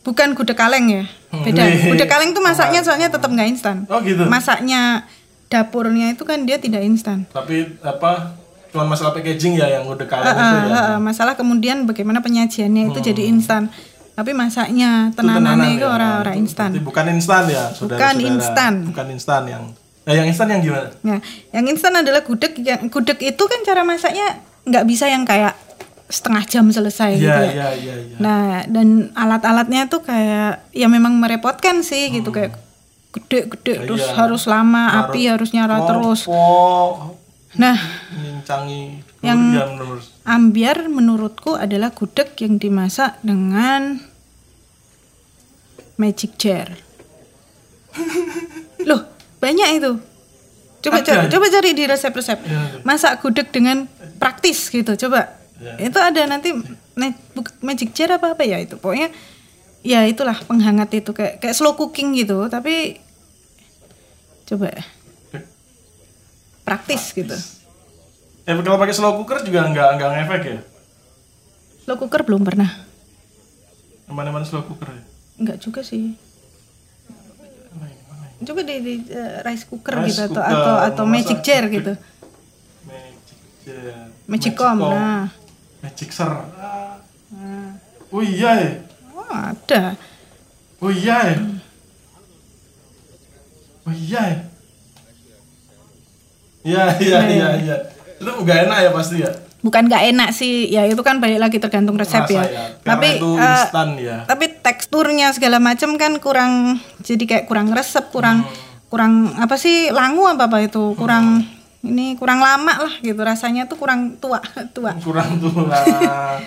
[0.01, 1.05] bukan gudeg kaleng ya
[1.35, 1.91] beda Hmm.
[1.91, 4.25] gudeg kaleng tuh masaknya soalnya tetap nggak instan Oh gitu.
[4.25, 5.05] masaknya
[5.47, 8.39] dapurnya itu kan dia tidak instan Tapi apa?
[8.69, 10.69] Cuman masalah packaging ya yang gudeg kalian Ah, itu ya.
[10.69, 13.73] ah, ah, masalah kemudian bagaimana penyajiannya itu jadi instan
[14.13, 15.95] tapi masaknya tenanannya itu ya.
[15.95, 18.73] orang-orang instan Bukan instan ya, saudara Bukan instan.
[18.85, 19.65] Bukan instan yang
[20.03, 20.89] Nah, yang instan yang gimana?
[21.03, 25.53] Nah, yang instan adalah gudeg yang gudeg itu kan cara masaknya nggak bisa yang kayak
[26.09, 27.53] setengah jam selesai gitu Iya, ya.
[27.53, 28.17] iya, iya, iya.
[28.17, 32.57] Nah, dan alat-alatnya tuh kayak ya memang merepotkan sih gitu kayak
[33.11, 34.17] gede-gede terus Iya.
[34.17, 36.25] harus lama, Naruh api harus nyala terus.
[37.57, 37.81] Nah,
[39.25, 39.41] Yang-
[39.73, 44.05] menurut ambiar menurutku adalah gudeg yang dimasak dengan
[45.97, 46.77] magic jar.
[48.89, 49.09] Loh,
[49.41, 49.97] banyak itu.
[50.79, 51.07] Coba Ada.
[51.09, 52.39] cari, coba cari di resep-resep.
[52.45, 52.61] Iya.
[52.85, 53.89] Masak gudeg dengan
[54.21, 55.35] praktis gitu, coba.
[55.59, 55.91] Iya.
[55.91, 56.55] Itu ada nanti
[57.65, 58.79] magic jar apa apa ya itu.
[58.79, 59.11] Pokoknya
[59.83, 63.01] ya itulah penghangat itu kayak kayak slow cooking gitu, tapi
[64.47, 64.71] coba
[66.69, 67.33] praktis gitu.
[68.45, 70.59] Eh kalau pakai slow cooker juga nggak nggak ngefek ya?
[71.89, 72.69] Slow cooker belum pernah.
[74.05, 75.03] Mana-mana slow cooker ya?
[75.41, 76.13] Enggak juga sih.
[78.39, 81.65] Coba di, di, eh, rice cooker Rice gitu atau cooker, atau atau memasak magic jar
[81.73, 81.93] gitu.
[82.87, 84.07] Magic jar.
[84.29, 84.77] Magicom.
[84.79, 85.27] Nah.
[85.83, 86.31] Magic ser.
[86.61, 87.01] Ah.
[87.35, 87.73] Nah.
[88.13, 88.71] Oh iya ya.
[89.13, 89.83] Oh, ada.
[90.79, 91.37] Oh iya ya.
[93.85, 94.39] Oh iya ya.
[96.69, 97.77] Iya iya iya iya.
[98.19, 99.31] Itu nggak enak ya pasti ya.
[99.59, 102.45] Bukan nggak enak sih, ya itu kan balik lagi tergantung resep Rasa ya.
[102.47, 102.65] ya.
[102.79, 104.17] Tapi itu eh, instan ya.
[104.23, 106.53] tapi teksturnya segala macam kan kurang
[107.01, 108.55] jadi kayak kurang resep, kurang Hmm.
[108.87, 111.43] kurang apa sih langu apa apa itu, kurang
[111.81, 114.39] ini kurang lama lah gitu rasanya tuh kurang tua
[114.77, 114.95] tua.
[114.99, 116.39] Kurang tuh lah.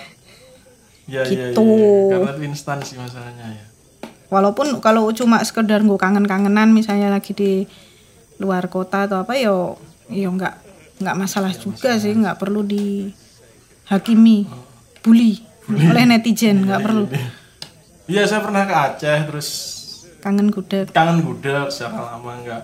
[1.04, 1.66] Ya, ya, ya, Gitu.
[2.08, 2.16] ya.
[2.16, 3.64] Karena itu instan sih masalahnya ya.
[4.28, 7.66] Walaupun kalau cuma sekedar gue kangen-kangenan misalnya lagi di
[8.38, 9.76] luar kota atau apa yo
[10.12, 10.54] yo nggak
[11.02, 14.46] nggak masalah juga sih nggak perlu dihakimi
[15.02, 17.04] bully oleh netizen nggak perlu.
[18.06, 18.28] Iya.
[18.28, 19.48] Saya pernah ke Aceh terus
[20.22, 20.86] kangen gudeg.
[20.94, 22.62] kangen gudeg secara lama nggak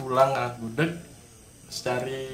[0.00, 0.90] pulang kangen gudeg.
[1.68, 2.24] Cari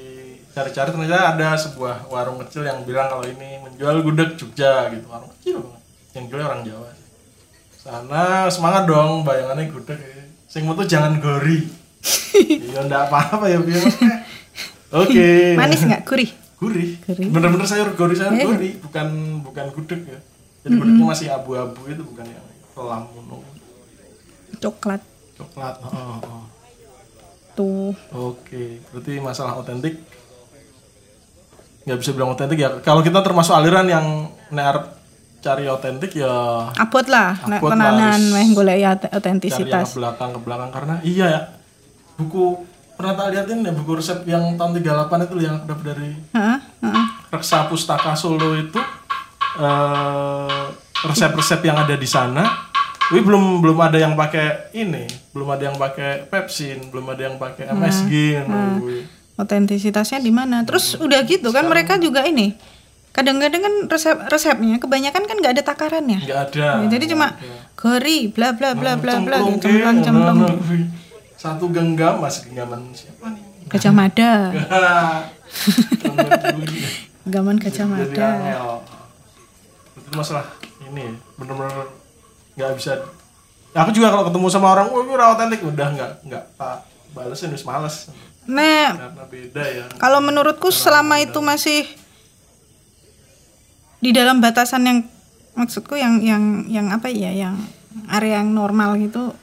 [0.55, 5.05] cari-cari ternyata ada sebuah warung kecil yang bilang kalau ini menjual gudeg Jogja gitu.
[5.11, 5.81] Warung kecil banget.
[6.15, 6.89] yang jualnya orang Jawa
[7.85, 10.01] sana semangat dong bayangannya gudeg.
[10.49, 11.61] Sing tuh jangan gori.
[12.35, 13.79] Iya ndak apa-apa ya biar
[14.91, 15.25] oke.
[15.57, 16.01] Manis nggak?
[16.05, 16.29] Gurih?
[16.59, 16.89] Gurih.
[17.03, 17.27] Gurih.
[17.29, 18.45] bener-bener sayur gori sayur Eh.
[18.45, 19.07] gori bukan
[19.43, 20.19] bukan gudeg ya.
[20.65, 23.37] Jadi gudegnya masih abu-abu itu bukan yang kelam kuno.
[24.59, 25.01] Coklat.
[25.35, 25.91] Coklat oh,
[26.23, 26.43] oh.
[27.53, 27.91] tuh.
[28.15, 29.99] Oke, berarti masalah otentik.
[31.85, 32.81] Nggak bisa bilang otentik ya.
[32.81, 34.95] Kalau kita termasuk aliran yang ner
[35.45, 39.93] cari otentik ya abot lah nek tenanan meh golek ya cari yang otentisitas.
[39.93, 40.69] ke belakang ke belakang.
[40.73, 41.41] Karena iya ya
[42.17, 46.57] buku pernah tak liatin ya buku resep yang tahun 38 itu yang dapat dari Heeh,
[46.81, 47.05] heeh.
[47.29, 48.79] Reksa Pustaka Solo itu
[49.59, 50.63] eh,
[51.05, 52.43] resep-resep yang ada di sana
[53.13, 57.37] Wih belum belum ada yang pakai ini, belum ada yang pakai Pepsin, belum ada yang
[57.37, 58.13] pakai MSG.
[58.81, 59.05] wih.
[59.37, 62.57] otentisitasnya di mana terus udah gitu kan mereka juga ini
[63.11, 66.67] kadang-kadang kan resep resepnya kebanyakan kan nggak ada takarannya Nggak ada.
[66.89, 67.37] Jadi cuma
[67.77, 70.03] gori bla bla bla bla bla Cemplung, gitu cemplang Ki.
[70.03, 70.83] cemplung nah, wih.
[71.35, 73.43] Satu genggam masih genggaman siapa nih?
[73.65, 74.53] gajah mada
[77.25, 78.69] genggaman gajah mada angel.
[79.97, 80.45] Itu masalah
[80.85, 81.89] ini bener-bener
[82.55, 83.01] nggak bisa.
[83.75, 87.63] Aku juga kalau ketemu sama orang, ini rawat otentik udah nggak nggak tak balesin wis
[87.63, 88.11] males
[88.45, 89.85] nah karena beda ya.
[89.97, 91.87] kalau menurutku selama itu masih
[94.03, 94.99] di dalam batasan yang
[95.57, 97.57] maksudku yang yang yang apa ya yang
[98.11, 99.33] area yang normal gitu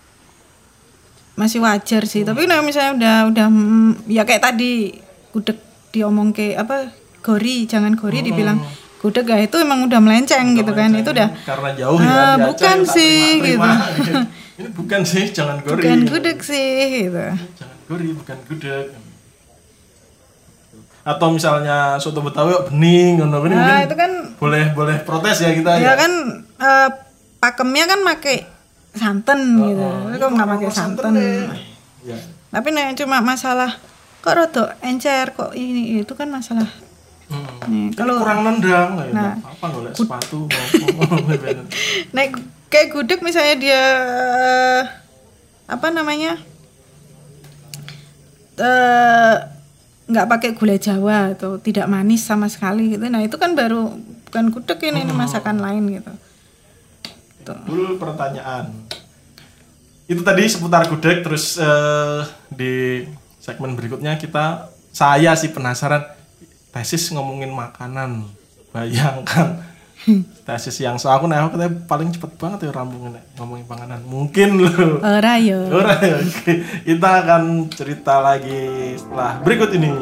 [1.35, 2.23] masih wajar sih.
[2.23, 4.97] Tapi kalau misalnya udah udah mm, ya kayak tadi
[5.31, 6.89] gudeg diomong ke apa
[7.21, 8.61] gori jangan gori dibilang
[8.99, 12.47] gudeg ya itu emang udah melenceng gitu kan itu udah karena jauh Ah, ya Aceh,
[12.49, 14.21] bukan sih, terima- terima.
[14.59, 15.81] ini bukan sih jangan gori.
[15.81, 16.71] Bukan gudeg sih
[17.03, 17.25] gitu.
[17.55, 18.87] Jangan gori bukan gudeg.
[21.03, 25.51] Atau misalnya soto betawi kok bening ngono ini nah itu kan boleh boleh protes ya
[25.51, 26.13] kita ya ya, kan
[26.63, 26.89] eh,
[27.37, 28.47] pakemnya kan pakai
[28.93, 29.89] santan gitu.
[29.89, 31.13] Tapi kok nggak pakai santan
[32.03, 32.19] ya.
[32.53, 33.81] tapi nih cuma masalah
[34.21, 36.69] kok rodok encer kok ini itu kan masalah.
[37.33, 37.65] Hmm.
[37.73, 39.13] nih kalau kurang nendang ya.
[39.17, 39.35] Nah.
[39.41, 40.45] apa golek sepatu
[42.15, 42.37] naik
[42.69, 43.85] kayak gudeg misalnya dia
[45.65, 46.37] apa namanya?
[48.61, 49.35] Eh,
[50.13, 53.09] nggak pakai gula jawa atau tidak manis sama sekali gitu.
[53.09, 53.97] Nah itu kan baru
[54.29, 56.13] bukan gudeg ini, ini masakan lain gitu
[57.43, 57.59] Tuh.
[57.67, 58.71] Dulu pertanyaan.
[60.07, 63.05] Itu tadi seputar gudeg terus eh, di
[63.43, 66.07] segmen berikutnya kita saya sih penasaran
[66.71, 68.27] tesis ngomongin makanan.
[68.73, 69.61] Bayangkan
[70.47, 74.01] tesis yang so aku nah aku katanya paling cepet banget ya rambungnya Nek, ngomongin makanan.
[74.07, 74.99] Mungkin loh.
[75.01, 76.19] ora yo Ora ya.
[76.19, 76.55] Oke.
[76.83, 79.93] Kita akan cerita lagi setelah berikut ini.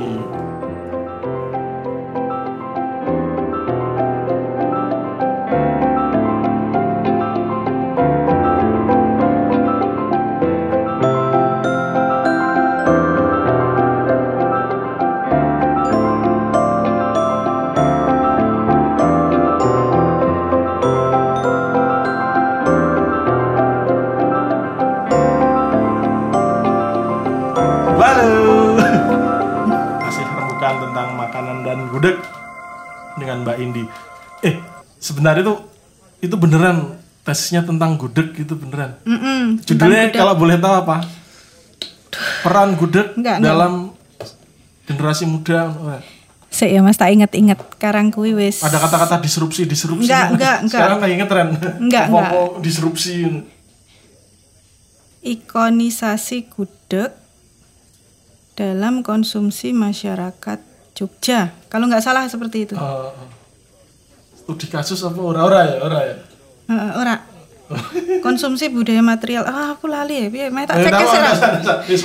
[35.10, 35.54] Sebenarnya itu
[36.22, 36.94] itu beneran
[37.26, 38.94] tesisnya tentang gudeg itu beneran.
[39.02, 39.58] Mm-mm.
[39.66, 41.02] Judulnya kalau boleh tahu apa?
[42.46, 43.50] Peran gudeg Enggak, enggak.
[43.50, 43.72] dalam
[44.86, 45.74] generasi muda.
[46.50, 48.62] Sik ya Mas tak inget-inget karang kuwi wis.
[48.62, 50.10] Ada kata-kata disrupsi, disrupsi.
[50.10, 50.80] Enggak, enggak, enggak.
[50.82, 51.48] Sekarang lagi ngetren.
[51.78, 53.14] Enggak, Apa-apa disrupsi.
[55.20, 57.12] Ikonisasi gudeg
[58.58, 60.58] dalam konsumsi masyarakat
[60.98, 61.54] Jogja.
[61.70, 62.74] Kalau nggak salah seperti itu.
[62.74, 63.10] Eh,
[64.50, 66.16] studi kasus apa ora-ora ya, ora ya.
[66.98, 67.14] Ora.
[68.18, 69.46] Konsumsi budaya material.
[69.46, 70.26] Ah, aku lali ya.
[70.26, 70.50] Piye?
[70.50, 72.02] Meh tak Eh, cek sih.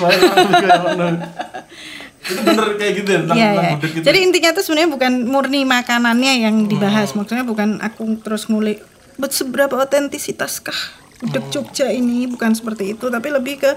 [2.26, 3.78] Itu bener kayak gitu ya tentang, Iya, tentang iya.
[3.82, 4.06] gitu.
[4.06, 7.18] Jadi intinya tuh sebenarnya bukan murni makanannya yang dibahas.
[7.18, 8.82] Maksudnya bukan aku terus ngulik
[9.18, 13.72] "Bet, seberapa otentisitas-kah gudeg Jogja ini bukan seperti itu, tapi lebih ke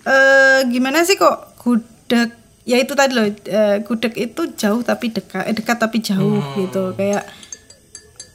[0.00, 2.32] eh gimana sih kok gudeg
[2.64, 6.92] ya itu tadi loh eh, gudeg itu jauh tapi dekat eh, dekat tapi jauh gitu
[6.96, 7.24] kayak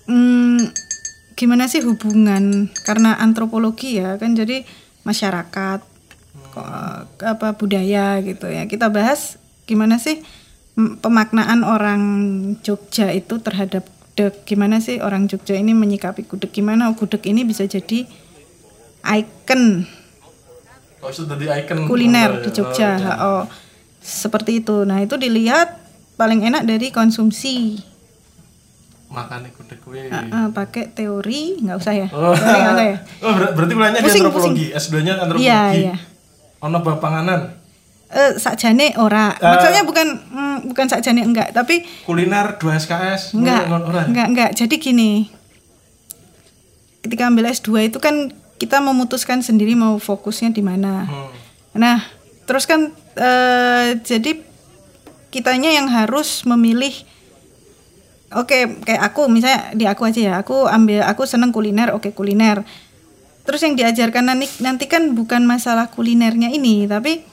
[0.08, 0.72] hmm,
[1.38, 2.72] gimana sih hubungan?
[2.86, 4.66] Karena antropologi ya kan jadi
[5.06, 5.80] masyarakat
[6.56, 6.68] kok,
[7.22, 8.66] apa budaya gitu ya.
[8.66, 9.38] Kita bahas
[9.70, 10.22] gimana sih
[10.80, 12.02] mm, pemaknaan orang
[12.64, 14.34] Jogja itu terhadap gudeg.
[14.48, 16.56] Gimana sih orang Jogja ini menyikapi gudeg?
[16.56, 18.08] Gimana gudeg ini bisa jadi
[19.06, 19.86] ikon
[21.06, 22.56] Oh, itu jadi icon kuliner Oh, di ya.
[22.58, 23.14] Jogja Oh, iya.
[23.22, 23.44] oh,
[24.02, 24.90] seperti itu.
[24.90, 25.78] Nah itu dilihat
[26.18, 27.78] paling enak dari konsumsi
[29.06, 30.10] Makannya gudeg kuwi.
[30.10, 33.74] Ah, ah, pakai teori nggak usah ya Oh, teori nggak usah ya oh ber- berarti
[33.74, 35.46] kuliahnya di Pusing, antropologi, S2-nya antropologi.
[35.46, 35.96] iya iya
[36.60, 37.54] Ono bab panganan,
[38.08, 39.46] eh sakjane ora Eh.
[39.46, 44.02] maksudnya bukan mm, bukan sakjane enggak tapi kuliner 2 SKS, enggak ngono, ora.
[44.04, 45.30] enggak enggak jadi gini
[47.00, 51.30] ketika ambil S2 itu kan kita memutuskan sendiri mau fokusnya di mana Hmm.
[51.76, 52.00] Nah,
[52.44, 54.40] terus kan eh, jadi
[55.28, 56.96] kitanya yang harus memilih.
[58.36, 60.34] Oke, kayak aku misalnya di aku aja ya.
[60.44, 62.68] Aku ambil aku seneng kuliner, oke kuliner.
[63.48, 67.24] Terus yang diajarkan nanti nanti kan bukan masalah kulinernya ini, tapi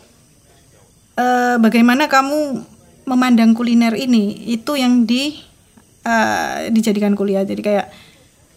[1.18, 2.62] eh, bagaimana kamu
[3.10, 5.42] memandang kuliner ini itu yang di
[6.06, 7.42] eh, dijadikan kuliah.
[7.42, 7.90] Jadi kayak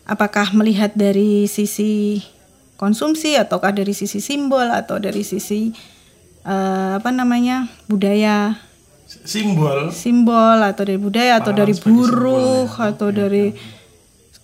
[0.06, 2.22] apakah melihat dari sisi
[2.78, 5.74] konsumsi ataukah dari sisi simbol atau dari sisi
[6.46, 8.54] eh, apa namanya budaya
[9.24, 9.94] Simbol.
[9.96, 12.92] simbol atau dari budaya atau dari buruh simbol ya.
[12.92, 13.46] atau dari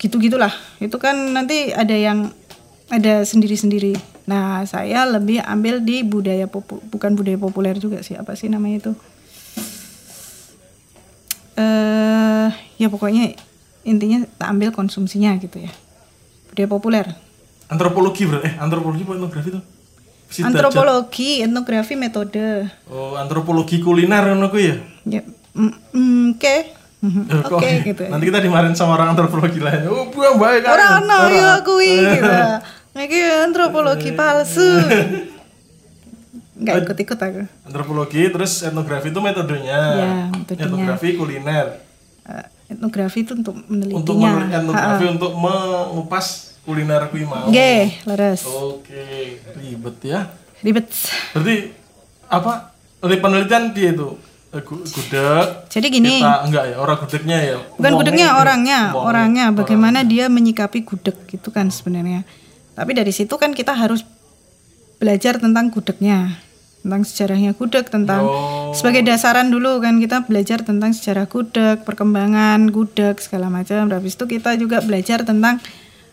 [0.01, 2.31] gitu gitulah itu kan nanti ada yang
[2.89, 3.93] ada sendiri sendiri
[4.29, 8.13] nah saya lebih ambil di budaya popu bukan budaya populer juga sih.
[8.13, 8.91] Apa sih namanya itu?
[11.57, 13.33] Eh ya pokoknya
[13.83, 15.71] intinya tak ambil konsumsinya gitu ya.
[16.53, 17.05] Budaya populer.
[17.71, 19.63] Antropologi berarti eh antropologi apa etnografi tuh?
[20.39, 22.71] Antropologi etnografi metode.
[22.87, 24.75] Oh, antropologi kuliner ngono kuwi ya.
[25.19, 25.21] ya
[25.55, 26.55] mm, mm, oke
[27.01, 29.89] Eh, oke gitu ya Nanti kita dimarahin sama orang antropologi lain.
[29.89, 30.71] Oh, buang baik kan.
[30.77, 32.33] Ora ono ya kuwi gitu.
[32.91, 34.69] Iki antropologi palsu.
[36.61, 37.41] Enggak ikut-ikut aku.
[37.65, 39.79] Antropologi terus etnografi itu metodenya.
[39.97, 40.69] Ya, metodenya.
[40.69, 41.81] Etnografi kuliner.
[42.29, 42.45] Eh,
[42.77, 44.29] etnografi itu untuk untuk menelitinya.
[44.37, 48.45] meneliti etnografi untuk mengupas kuliner kui mau Oke, leres.
[48.45, 49.03] oke
[49.55, 50.87] ribet ya Ribet.
[51.33, 51.55] berarti
[52.27, 54.13] apa dari penelitian dia itu
[54.53, 59.01] gu- gudeg Jadi gini, kita enggak ya orang gudegnya ya bukan gudegnya orangnya, Wongnya.
[59.01, 62.21] orangnya bagaimana dia menyikapi gudeg gitu kan sebenarnya.
[62.71, 64.05] Tapi dari situ kan kita harus
[64.95, 66.37] belajar tentang gudegnya,
[66.79, 68.69] tentang sejarahnya gudeg, tentang Oh.
[68.71, 73.89] sebagai dasaran dulu kan kita belajar tentang sejarah gudeg, perkembangan gudeg segala macam.
[73.89, 75.57] Habis itu kita juga belajar tentang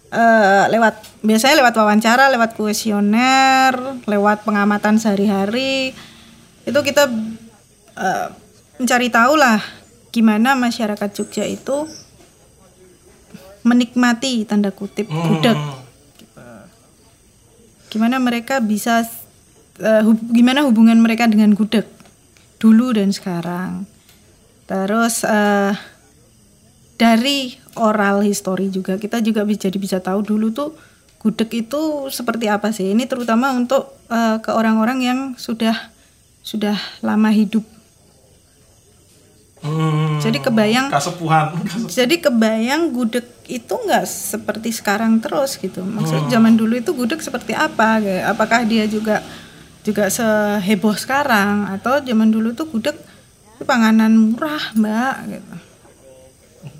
[0.09, 3.73] eh, lewat biasanya lewat wawancara, lewat kuesioner,
[4.05, 5.93] lewat pengamatan sehari-hari.
[6.63, 7.09] Itu kita
[7.95, 8.27] eh,
[8.77, 9.59] mencari tahu lah
[10.09, 11.85] gimana masyarakat Jogja itu
[13.61, 15.59] menikmati tanda kutip gudeg
[16.39, 16.65] Hmm.
[17.91, 19.03] gimana mereka bisa
[19.77, 21.85] eh, hub- gimana hubungan mereka dengan gudeg
[22.57, 23.85] dulu dan sekarang
[24.65, 25.75] terus eh,
[26.95, 30.75] dari oral history juga kita juga bisa jadi bisa tahu dulu tuh
[31.19, 35.91] gudeg itu seperti apa sih ini terutama untuk eh, ke orang-orang yang sudah
[36.43, 37.63] sudah lama hidup
[39.59, 40.23] Hmm.
[40.23, 45.83] jadi kebayang kasepuhan Kasep- jadi kebayang gudeg itu nggak seperti sekarang terus gitu.
[45.83, 47.99] Maksudnya zaman dulu itu gudeg seperti apa?
[48.29, 49.25] Apakah dia juga
[49.83, 52.95] juga seheboh sekarang atau zaman dulu tuh gudeg
[53.57, 55.55] itu panganan murah, Mbak gitu.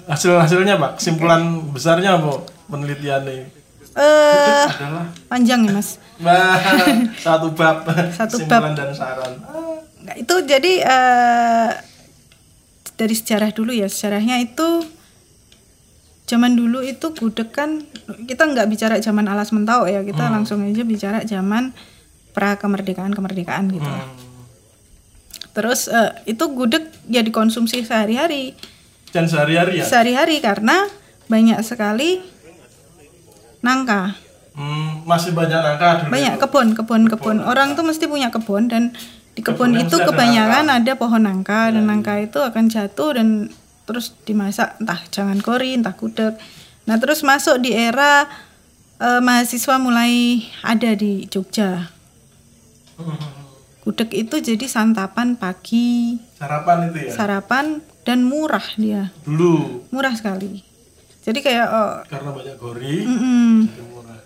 [0.09, 3.59] Hasil hasilnya pak kesimpulan besarnya apa penelitian ini
[3.99, 5.99] Eh adalah panjang ya, Mas.
[6.23, 6.59] Bah,
[7.19, 9.39] satu bab Satu kesimpulan dan saran
[10.03, 11.71] Nggak, itu jadi eh
[12.99, 13.91] dari sejarah dulu ya.
[13.91, 14.87] Sejarahnya itu
[16.31, 17.87] zaman dulu itu gudeg kan
[18.27, 20.03] kita nggak bicara zaman alas mentau ya.
[20.07, 21.75] Kita langsung aja bicara zaman
[22.35, 23.87] pra kemerdekaan kemerdekaan gitu.
[23.87, 24.15] Hmm.
[25.55, 28.55] Terus eh, itu gudeg ya dikonsumsi sehari-hari.
[29.15, 30.87] Dan sehari-hari ya Sehari-hari karena
[31.29, 32.25] banyak sekali
[33.61, 34.17] nangka.
[34.59, 36.43] Hmm, masih banyak nangka dulu Banyak itu.
[36.43, 37.39] kebun, kebun, kebun.
[37.47, 38.91] Orang tuh mesti punya kebun dan
[39.39, 43.15] di kebun Kebunnya itu mesti ada kebanyakan ada pohon nangka dan nangka itu akan jatuh
[43.15, 43.29] dan
[43.87, 46.35] terus dimasak entah jangan kori, entah gudeg.
[46.91, 48.27] Nah, terus masuk di era
[48.99, 51.95] eh, mahasiswa mulai ada di Jogja.
[52.99, 53.15] Hmm.
[53.87, 59.13] Gudeg itu jadi santapan pagi, sarapan itu ya sarapan dan murah dia.
[59.29, 59.85] dulu.
[59.93, 60.65] Murah sekali.
[61.29, 64.19] Jadi kayak oh, karena banyak gori mm-mm, jadi murah.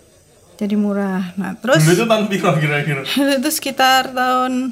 [0.54, 1.22] Jadi murah.
[1.34, 3.02] Nah, terus dulu itu tahun piro kira-kira?
[3.42, 4.70] Itu sekitar tahun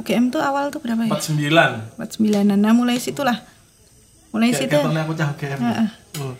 [0.00, 1.12] UGM tuh awal tuh berapa ya?
[1.12, 3.36] 49 49 nah mulai situlah.
[4.32, 4.76] Mulai kayak situ.
[4.80, 6.34] ketone aku cah UGM Hmm.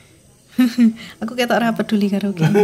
[1.22, 2.56] aku kayak tak peduli karo UGM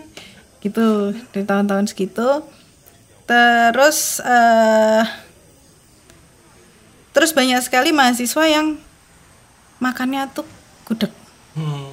[0.64, 1.12] gitu.
[1.36, 2.48] Dari tahun-tahun segitu.
[3.28, 5.27] Terus eh
[7.12, 8.76] terus banyak sekali mahasiswa yang
[9.78, 10.46] makannya tuh
[10.88, 11.12] gudeg.
[11.58, 11.90] Hmm.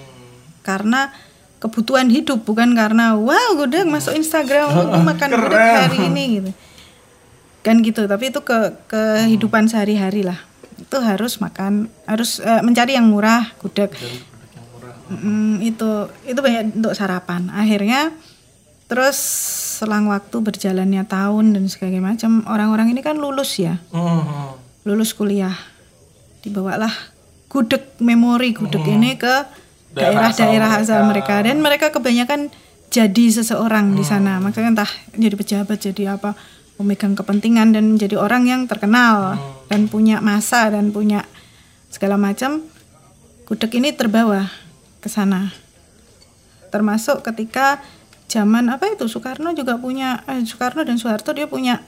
[0.61, 1.09] karena
[1.57, 5.81] kebutuhan hidup bukan karena wow gudeg masuk Instagram aku makan gudeg Keren.
[5.89, 6.51] hari ini gitu.
[7.65, 10.37] Kan gitu tapi itu ke kehidupan sehari-hari lah.
[10.77, 13.89] Itu harus makan harus eh, mencari yang murah gudeg.
[13.89, 14.95] Jadi gudeg yang murah.
[15.09, 15.89] Mm, itu
[16.29, 17.49] itu banyak untuk sarapan.
[17.49, 18.13] Akhirnya
[18.85, 19.17] terus
[19.81, 23.81] selang waktu berjalannya tahun dan segala macam orang-orang ini kan lulus ya.
[23.89, 24.61] Hmm.
[24.85, 25.57] Lulus kuliah.
[26.45, 26.93] Dibawalah
[27.49, 31.39] gudeg memori gudeg ini ke Daerah daerah-daerah asal asal mereka.
[31.39, 32.51] dan mereka kebanyakan
[32.91, 34.37] jadi seseorang di sana.
[34.43, 36.35] Maksudnya entah jadi pejabat jadi apa
[36.75, 39.39] memegang kepentingan dan menjadi orang yang terkenal
[39.71, 41.23] dan punya masa dan punya
[41.87, 42.67] segala macam
[43.47, 44.51] gudeg ini terbawa
[44.99, 45.55] ke sana.
[46.69, 47.79] Termasuk ketika
[48.27, 51.79] zaman apa itu Soekarno juga punya eh, Soekarno dan Soeharto dia punya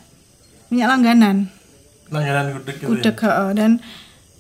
[0.72, 1.52] punya langganan
[2.14, 3.50] langganan gudeg gitu gudeg heeh.
[3.56, 3.72] dan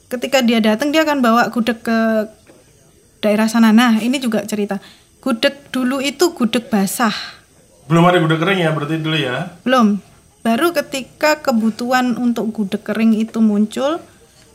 [0.08, 2.28] ketika dia datang dia akan bawa gudeg ke
[3.20, 3.74] daerah sana.
[3.74, 4.80] Nah ini juga cerita.
[5.20, 7.12] Gudeg dulu itu gudeg basah.
[7.12, 7.36] Ya
[7.88, 9.52] belum ada gudeg kering ya berarti dulu ya?
[9.64, 10.00] Belum.
[10.44, 14.00] Baru ketika kebutuhan untuk gudeg kering itu muncul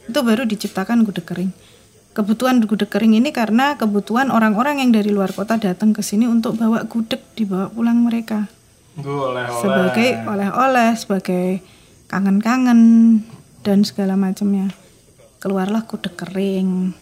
[0.09, 1.53] itu baru diciptakan gudeg kering.
[2.13, 6.61] Kebutuhan gudeg kering ini karena kebutuhan orang-orang yang dari luar kota datang ke sini untuk
[6.61, 8.49] bawa gudeg dibawa pulang mereka.
[9.01, 9.49] Oleh-oleh.
[9.61, 11.45] Sebagai oleh-oleh sebagai
[12.13, 12.81] kangen-kangen
[13.65, 14.69] dan segala macamnya.
[15.41, 16.93] Keluarlah gudeg kering.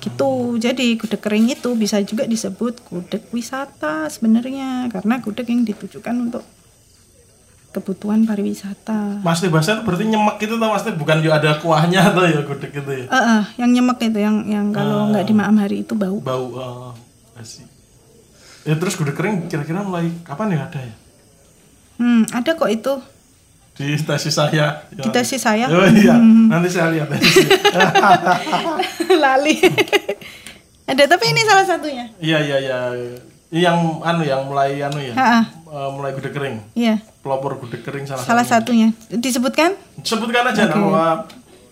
[0.00, 0.32] Gitu.
[0.58, 6.42] Jadi gudeg kering itu bisa juga disebut gudeg wisata sebenarnya karena gudeg yang ditujukan untuk
[7.72, 9.24] kebutuhan pariwisata.
[9.24, 12.40] Mas Teh Basah itu berarti nyemek itu tau Mas bukan juga ada kuahnya atau ya
[12.44, 13.06] gudeg itu ya?
[13.08, 16.20] Eh, eh, yang nyemek itu yang yang kalau nggak di malam hari itu bau.
[16.20, 17.68] Bau uh, asik.
[18.62, 20.94] ya terus gudeg kering kira-kira mulai kapan ya ada ya?
[21.96, 22.94] Hmm ada kok itu
[23.72, 24.84] di stasi saya.
[24.92, 25.00] Ya.
[25.00, 25.64] kita sih saya?
[25.72, 26.20] Oh iya.
[26.20, 27.08] Nanti saya lihat.
[29.24, 29.56] Lali.
[30.84, 32.12] Ada tapi ini salah satunya.
[32.20, 32.78] Iya iya iya.
[33.52, 35.16] Yang anu yang mulai anu ya.
[35.16, 35.40] Ha-ha.
[35.72, 36.56] Eh, mulai gudeg kering.
[36.76, 37.00] iya.
[37.24, 38.92] Pelopor gudeg kering salah, salah satunya.
[39.08, 39.72] disebutkan?
[40.04, 41.24] Sebutkan aja nama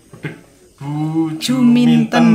[0.09, 0.41] gudeg
[0.81, 2.27] Bu Juminten.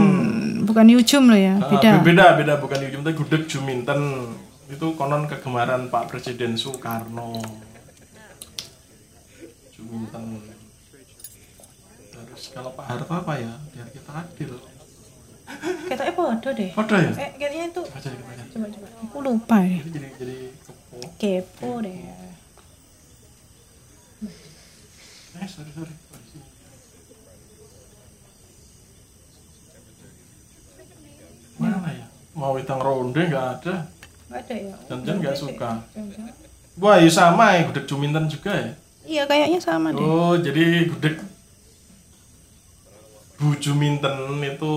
[0.66, 2.06] Bukan Yujum loh ya beda.
[2.06, 2.54] beda beda.
[2.62, 4.30] Bukan Yujum tapi gudeg Juminten.
[4.66, 7.65] Itu konon kegemaran Pak Presiden Soekarno.
[9.96, 10.24] Juminten.
[12.12, 13.54] Terus kalau Pak Harto apa ya?
[13.72, 14.52] Biar kita adil.
[15.86, 17.12] katanya podo deh Ada ya?
[17.16, 18.10] eh kayaknya itu baca.
[18.50, 20.98] coba coba aku lupa ya Jadi jadi kepo.
[21.22, 22.02] kepo deh
[25.38, 25.94] Eh sorry sorry.
[31.56, 32.06] Mana ya?
[32.36, 33.76] Mau wedang ronde nggak ada.
[34.28, 35.70] nggak ada ya Jangan nggak suka.
[36.76, 38.72] Wah, ya sama ya gudeg Juminten juga ya.
[39.06, 41.16] Iya kayaknya sama deh Oh, jadi gudeg
[43.36, 44.76] Bu Juminten itu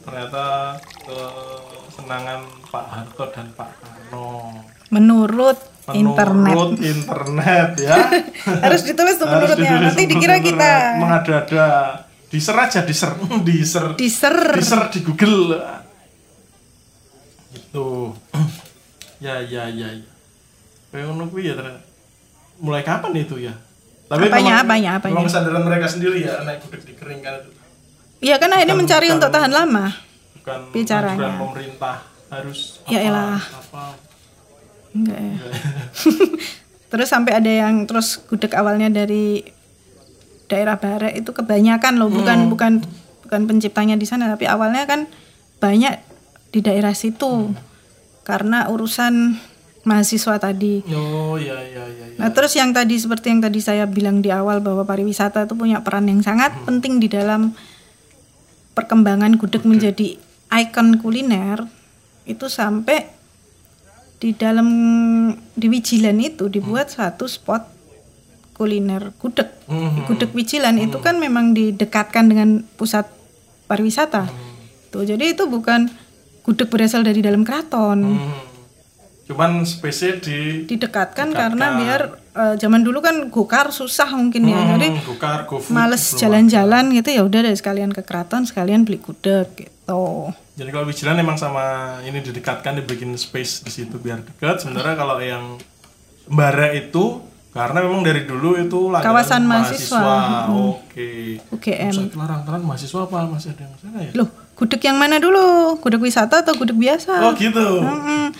[0.00, 0.74] ternyata
[1.04, 2.40] kesenangan
[2.72, 4.64] Pak Harto dan Pak Karno.
[4.88, 5.60] menurut,
[5.92, 7.96] internet Menurut internet ya.
[8.64, 11.66] harus ditulis tuh menurutnya ditulis nanti menurut dikira kita mengada-ada.
[12.32, 13.12] Diser aja, diser,
[13.48, 15.60] diser, diser diser di Google.
[17.52, 17.88] Gitu.
[19.24, 20.08] ya, ya, ya, ya.
[20.88, 21.12] Kayak
[21.44, 21.80] ya ternyata.
[22.64, 23.52] Mulai kapan itu ya?
[24.08, 25.14] Apanya, memang- apanya, apanya?
[25.14, 27.50] Memang kesadaran mereka sendiri ya, naik gudeg dikeringkan itu.
[28.18, 29.84] Iya kan akhirnya Bukan- mencari bukan- untuk tahan lama.
[30.34, 31.12] Bukan Bicaranya.
[31.14, 31.94] anjuran pemerintah
[32.28, 33.40] harus Ya apa, elah.
[33.40, 33.84] apa.
[34.90, 35.36] Enggak ya.
[36.90, 39.44] terus sampai ada yang terus gudeg awalnya dari
[40.46, 42.80] daerah barat itu kebanyakan loh, bukan bukan
[43.22, 45.04] bukan penciptanya di sana tapi awalnya kan
[45.58, 46.00] banyak
[46.48, 47.52] di daerah situ.
[48.24, 49.36] Karena urusan
[49.88, 50.84] mahasiswa tadi.
[50.92, 52.20] Oh, ya, ya, ya, ya.
[52.20, 55.80] Nah, terus yang tadi seperti yang tadi saya bilang di awal bahwa pariwisata itu punya
[55.80, 57.56] peran yang sangat penting di dalam
[58.76, 60.20] perkembangan gudeg menjadi
[60.52, 61.64] ikon kuliner
[62.28, 63.08] itu sampai
[64.18, 64.68] di dalam
[65.56, 67.64] di Wijilan itu dibuat satu spot
[68.58, 69.48] kuliner gudeg.
[69.70, 70.10] Mhm.
[70.10, 73.06] Gudeg Wijilan itu kan memang didekatkan dengan pusat
[73.70, 74.26] pariwisata.
[74.90, 75.86] Tuh, jadi itu bukan
[76.42, 78.47] gudeg berasal dari dalam keraton Hmm.
[79.28, 82.00] Cuman spesial di didekatkan karena biar
[82.32, 87.12] eh, zaman dulu kan gokar susah mungkin ya jadi Hmm, Gokar, GoFood, males jalan-jalan gitu
[87.12, 91.64] ya udah deh sekalian ke keraton sekalian beli gudeg gitu Jadi kalau Wijilan emang sama
[92.02, 94.64] ini didekatkan dibikin space di situ biar dekat.
[94.64, 95.54] Sementara kalau yang
[96.26, 100.48] Mbara itu karena memang dari dulu itu Kawasan mahasiswa.
[100.50, 100.76] Hmm.
[100.76, 101.40] Oke.
[101.48, 104.12] UGM Saya larang terang mahasiswa apa masih ada yang sana ya?
[104.16, 104.28] loh
[104.58, 105.40] gudeg yang mana dulu
[105.78, 107.78] gudeg wisata atau gudeg biasa Oh gitu.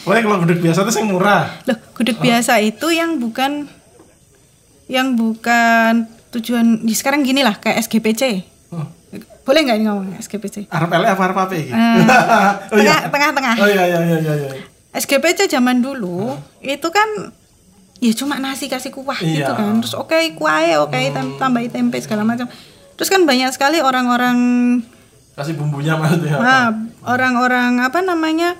[0.00, 1.42] Pokoknya kalau gudeg biasa itu yang murah.
[1.64, 3.70] loh gudeg biasa itu yang bukan
[4.86, 8.22] yang bukan tujuan di sekarang gini lah kayak SGPC
[8.68, 8.84] Oh.
[9.42, 11.70] boleh nggak ngomong SGPC Arab LE apa Arab apa iki?
[11.70, 11.78] Eh,
[12.68, 13.00] oh iya.
[13.00, 14.34] tengah tengah-tengah Oh iya iya iya iya.
[14.36, 14.50] iya.
[14.92, 17.32] SGPC zaman dulu itu kan
[17.96, 19.56] ya cuma nasi kasih kuah gitu Iya.
[19.56, 22.44] kan terus oke kuahnya oke tem- tambahin tempe segala macam
[22.92, 24.36] terus kan banyak sekali orang-orang
[25.38, 26.34] Kasih bumbunya maksudnya.
[26.36, 26.66] nah,
[27.04, 28.58] orang-orang apa namanya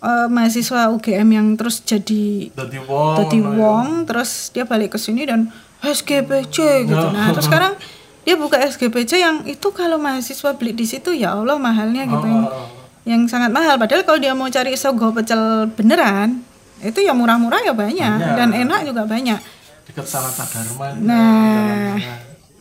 [0.00, 3.20] eh, mahasiswa UGM yang terus jadi Dadi wong.
[3.20, 3.50] ngono ya.
[3.54, 6.56] wong terus dia balik ke sini dan SGPC
[6.86, 7.76] gitu nah terus sekarang
[8.20, 12.68] dia buka SGPC yang itu kalau mahasiswa beli di situ ya Allah mahalnya gitu Oh.
[13.02, 15.40] yang sangat mahal padahal kalau dia mau cari sogo pecel
[15.70, 16.40] beneran
[16.80, 18.34] itu ya murah-murah ya banyak, Banyak.
[18.34, 19.40] dan enak juga banyak
[19.86, 20.96] Dekat Sanata Dharma.
[20.96, 21.96] nah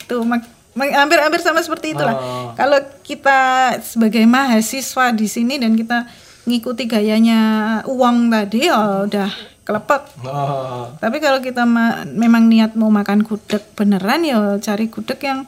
[0.01, 2.51] tuh mak- mak- hampir-hampir sama seperti itulah Oh.
[2.53, 3.37] kalau kita
[3.79, 6.05] sebagai mahasiswa di sini dan kita
[6.43, 7.39] ngikuti gayanya
[7.85, 9.29] uang tadi ya udah
[9.61, 10.93] kelepek Oh.
[10.95, 15.45] tapi kalau kita ma- memang niat mau makan gudeg beneran ya cari gudeg yang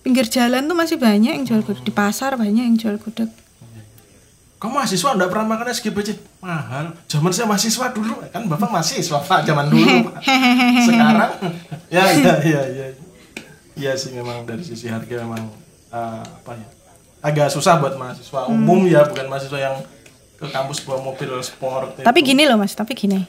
[0.00, 3.28] pinggir jalan tuh masih banyak yang jual gudeg di pasar banyak yang jual gudeg
[4.54, 6.08] Kamu mahasiswa enggak pernah makan SGBC?
[6.40, 6.96] Mahal.
[7.04, 10.08] Zaman saya mahasiswa dulu, kan Bapak mahasiswa Pak zaman dulu.
[10.08, 10.24] Pak.
[10.88, 11.32] Sekarang
[11.86, 12.86] ya ya ya ya.
[13.74, 15.50] Iya sih memang dari sisi harga memang
[15.90, 16.66] eh, apa ya?
[17.24, 19.76] Agak susah buat mahasiswa umum ya, bukan mahasiswa yang
[20.38, 21.96] ke kampus bawa mobil sport.
[21.96, 22.04] itu.
[22.04, 23.24] Tapi gini loh mas, tapi gini.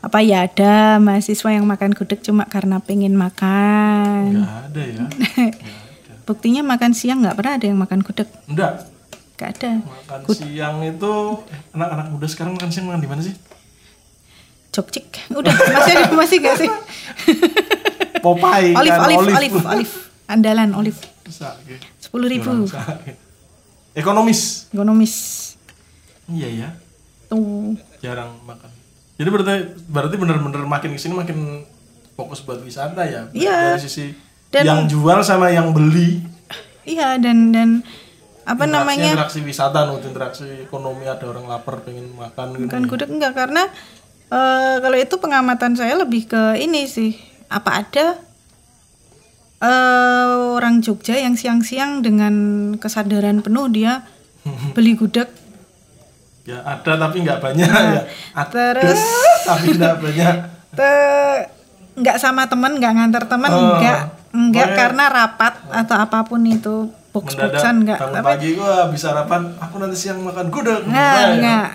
[0.00, 4.42] Apa ya ada mahasiswa yang makan gudeg cuma karena pengen makan?
[4.42, 5.04] Nggak ada ya.
[6.28, 8.28] Buktinya makan siang nggak pernah ada yang makan gudeg.
[8.48, 8.88] Enggak.
[9.36, 9.70] Nggak ada.
[9.84, 11.14] Makan siang itu
[11.76, 13.34] anak-anak muda sekarang makan siang makan di mana sih?
[14.72, 15.30] Jokcik.
[15.34, 16.70] Udah masih ada masih nggak sih?
[18.20, 19.94] Popeye olive, kan, olive, olive, olive.
[20.26, 21.00] Andalan olive.
[21.22, 21.82] Bisa, gitu.
[21.98, 22.48] Sepuluh ribu.
[22.64, 22.76] Gitu.
[23.92, 24.70] Ekonomis.
[24.70, 25.14] Ekonomis.
[26.26, 26.68] Iya ya.
[27.26, 27.74] Tuh.
[28.00, 28.70] jarang makan.
[29.14, 29.54] Jadi berarti
[29.86, 31.62] berarti bener-bener makin ke sini makin
[32.14, 33.28] fokus buat wisata ya.
[33.30, 33.76] Iya.
[33.76, 34.14] Dari sisi
[34.48, 36.24] Dan- yang jual sama yang beli.
[36.82, 37.70] Iya dan dan
[38.42, 42.82] apa Interaksi- namanya interaksi wisata nuh interaksi ekonomi ada orang lapar pengen makan gitu bukan
[42.88, 43.62] gudeg enggak karena
[44.26, 47.14] eh, kalau itu pengamatan saya lebih ke ini sih
[47.50, 48.06] apa ada
[49.60, 52.34] eh, orang Jogja yang siang-siang dengan
[52.78, 54.06] kesadaran penuh dia
[54.74, 55.28] beli gudeg?
[56.46, 58.02] Ya ada tapi nggak banyak ya.
[58.32, 59.02] ada terus
[59.44, 60.34] tapi nggak banyak.
[60.72, 61.44] Te-
[61.90, 66.88] nggak sama temen nggak ngantar temen Oh, nggak nggak karena rapat atau apa pun itu.
[67.10, 70.86] Box boxan nggak tapi pagi gua bisa harapan aku nanti siang makan gudeg.
[70.86, 71.34] Nah, ya.
[71.34, 71.68] nggak.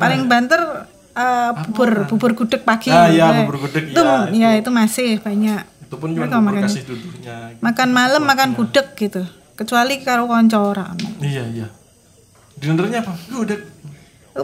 [0.00, 0.88] Paling banter
[1.18, 2.88] eh, bubur bubur gudeg pagi.
[2.88, 3.98] Ah, iya, Eh, bubur gudeg, itu,
[4.32, 4.70] iya, ya itu.
[4.70, 5.62] masih banyak.
[5.82, 9.22] Itu pun cuma makan- kasih duduknya makan malam makan gudeg gitu.
[9.54, 11.66] Kecuali karo konco ora iya iya.
[12.54, 13.12] Dinernya apa?
[13.26, 13.60] Gudeg.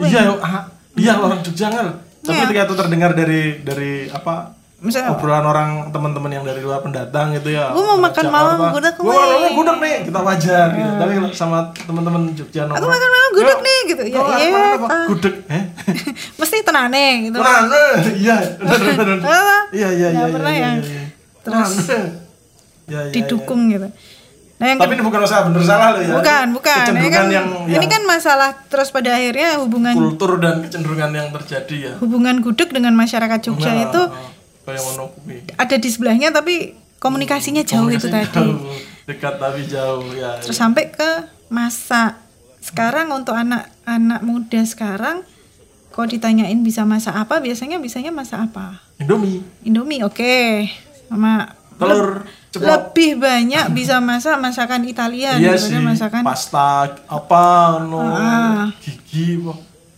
[0.01, 1.87] Iya ah, iya orang Jogja ngal.
[2.19, 2.43] Tapi Iya.
[2.43, 4.51] ketika itu terdengar dari dari apa
[4.83, 7.71] misalnya obrolan orang teman-teman yang dari luar pendatang gitu ya.
[7.71, 10.91] Gua mau makan malam gudeg, gua weh." mau makan gudeg nih kita wajar gitu.
[10.99, 14.03] Tapi kalau sama teman-teman Jogja aku makan malam gudeg "Yuk, nih gitu.
[14.11, 14.63] Ya iya
[15.07, 15.63] gudeg eh?
[16.39, 17.37] Mesti tenane gitu.
[17.39, 18.37] Nah, nah, iya
[19.71, 21.03] iya iya iya nggak iya, pernah iya, yang iya.
[21.41, 22.07] terus Nah, nah.
[22.85, 23.89] Ya, didukung gitu.
[24.55, 24.87] Nah yang ya.
[24.87, 26.13] tapi ini bukan masalah bener salah loh ya.
[26.15, 26.85] Bukan bukan.
[26.95, 31.27] Ini kan yang, ini yang kan masalah terus pada akhirnya hubungan kultur dan kecenderungan yang
[31.35, 31.93] terjadi ya.
[31.99, 34.01] Hubungan gudeg dengan masyarakat Jogja Nah, itu
[34.65, 35.37] kayak ngono kuwi.
[35.53, 38.41] ada di sebelahnya tapi komunikasinya jauh itu Komunikasi tadi.
[38.41, 38.59] jauh,
[39.05, 41.09] dekat tapi jauh ya terus sampai ke
[41.47, 42.17] masak
[42.59, 45.21] sekarang untuk anak-anak muda sekarang
[45.89, 48.83] kalau ditanyain bisa masak apa biasanya bisanya masak apa?
[48.97, 49.39] Indomie.
[49.61, 50.67] Indomie oke.
[51.05, 55.79] Sama telur ceplok lebih banyak bisa masak masakan Italia iya daripada sih.
[55.79, 56.71] masakan pasta
[57.05, 57.45] apa
[57.83, 58.71] no Ah.
[58.79, 59.55] gigi apa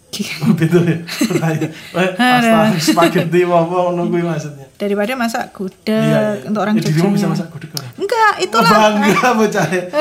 [0.10, 0.98] Oh, gitu ya.
[0.98, 4.66] Eh, pasta spaghetti apa apa ngono kuwi maksudnya?
[4.74, 6.48] Daripada masak gudeg iya, iya.
[6.48, 7.92] untuk orang Eh, di rumah bisa Jogja masak gudeg orang?
[7.94, 9.84] Enggak Oh, itulah bangga bocah ya.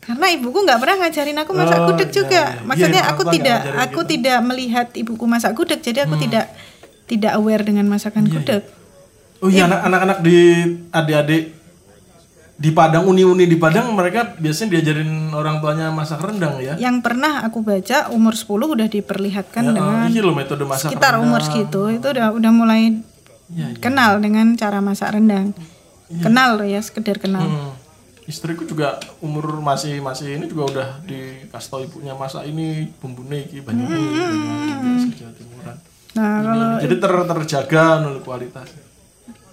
[0.00, 2.42] karena ibuku nggak pernah ngajarin aku masak Oh, gudeg iya, juga.
[2.48, 2.62] iya.
[2.62, 4.10] maksudnya Iya, aku tidak aku gitu.
[4.10, 6.44] tidak melihat ibuku masak gudeg jadi aku tidak
[7.04, 8.62] tidak aware dengan masakan Iya, gudeg.
[9.40, 10.38] Oh iya anak- anak-anak di
[10.90, 11.42] adik-adik
[12.60, 16.76] di Padang uni-uni di Padang mereka biasanya diajarin orang tuanya masak rendang ya.
[16.76, 21.16] yang pernah aku baca umur 10 udah diperlihatkan Ya, dengan ini loh metode masak sekitar
[21.16, 21.24] rendang.
[21.26, 23.00] umur segitu itu udah udah mulai
[23.48, 23.80] Iya, iya.
[23.80, 25.56] kenal dengan cara masak rendang
[26.12, 27.72] kenal loh ya sekedar kenal Hmm.
[28.22, 33.58] Istriku juga umur masih masih ini juga udah dikasih tau ibunya masak ini bumbunya iki
[33.58, 33.98] banyak Hmm,
[35.00, 35.76] ini Jawa Timuran.
[36.10, 38.68] nah kalau Ini, jadi ter, terjaga nol kualitas.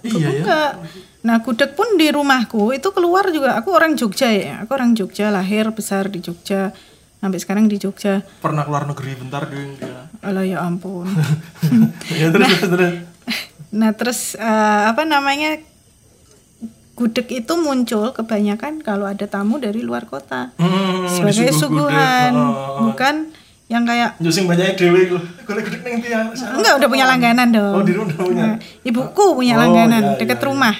[0.00, 0.30] Iya ya.
[0.36, 0.72] enggak
[1.18, 5.28] nah gudeg pun di rumahku itu keluar juga aku orang Jogja ya aku orang Jogja
[5.28, 6.70] lahir besar di Jogja
[7.18, 10.06] sampai sekarang di Jogja Pernah keluar negeri bentar ding dia.
[10.20, 11.10] Alah ya ampun
[12.14, 12.94] ya terus terus, terus.
[13.70, 14.46] Nah terus eh,
[14.86, 15.58] apa namanya
[16.94, 22.86] gudeg itu muncul kebanyakan kalau ada tamu dari luar kota Hmm, sebagai suguhan, Oh.
[22.86, 23.30] bukan
[23.68, 25.18] yang kayak Nyusing banyak dewe iku.
[25.44, 26.32] Golek gudeg ning tiang.
[26.32, 27.74] enggak udah punya langganan dong.
[27.76, 28.44] Oh, di rumah punya.
[28.44, 30.74] Nah, ibuku punya Oh, langganan iya, deket iya, rumah.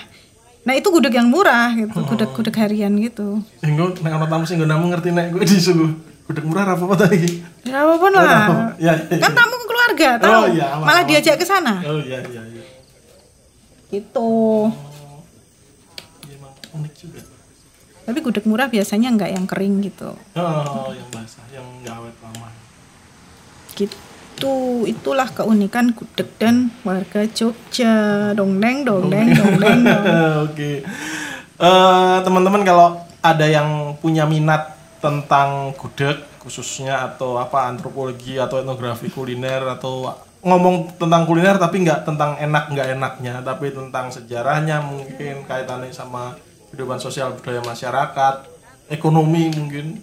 [0.64, 3.40] Nah itu gudeg yang murah gitu, gudeg-gudeg harian gitu.
[3.60, 5.88] Sehingga nek ana tamu sing nggo namu ngerti nek gue disuguh
[6.24, 7.40] gudeg murah apa apa tadi.
[7.64, 8.72] Ya apa pun lah.
[8.76, 10.32] Ya, ya, Kan tamu keluarga, tahu.
[10.32, 11.08] Oh, iya, aman, Malah aman.
[11.08, 11.80] diajak ke sana.
[11.84, 12.62] Oh iya iya iya.
[13.88, 14.32] Gitu.
[16.24, 17.20] Iya, emang unik juga.
[18.04, 20.16] Tapi gudeg murah biasanya enggak yang kering gitu.
[20.36, 22.48] Oh, yang basah, yang nggak awet lama.
[23.78, 30.04] Gitu itulah keunikan gudeg dan warga Jogja dongdeng dongdeng dongdeng dong.
[30.50, 30.82] Oke.
[31.58, 39.10] Eh, teman-teman kalau ada yang punya minat tentang gudeg khususnya atau apa antropologi atau etnografi
[39.10, 40.06] kuliner atau
[40.42, 46.38] ngomong tentang kuliner tapi nggak tentang enak nggak enaknya tapi tentang sejarahnya mungkin kaitannya sama
[46.70, 48.34] kehidupan sosial budaya masyarakat
[48.86, 49.98] ekonomi mungkin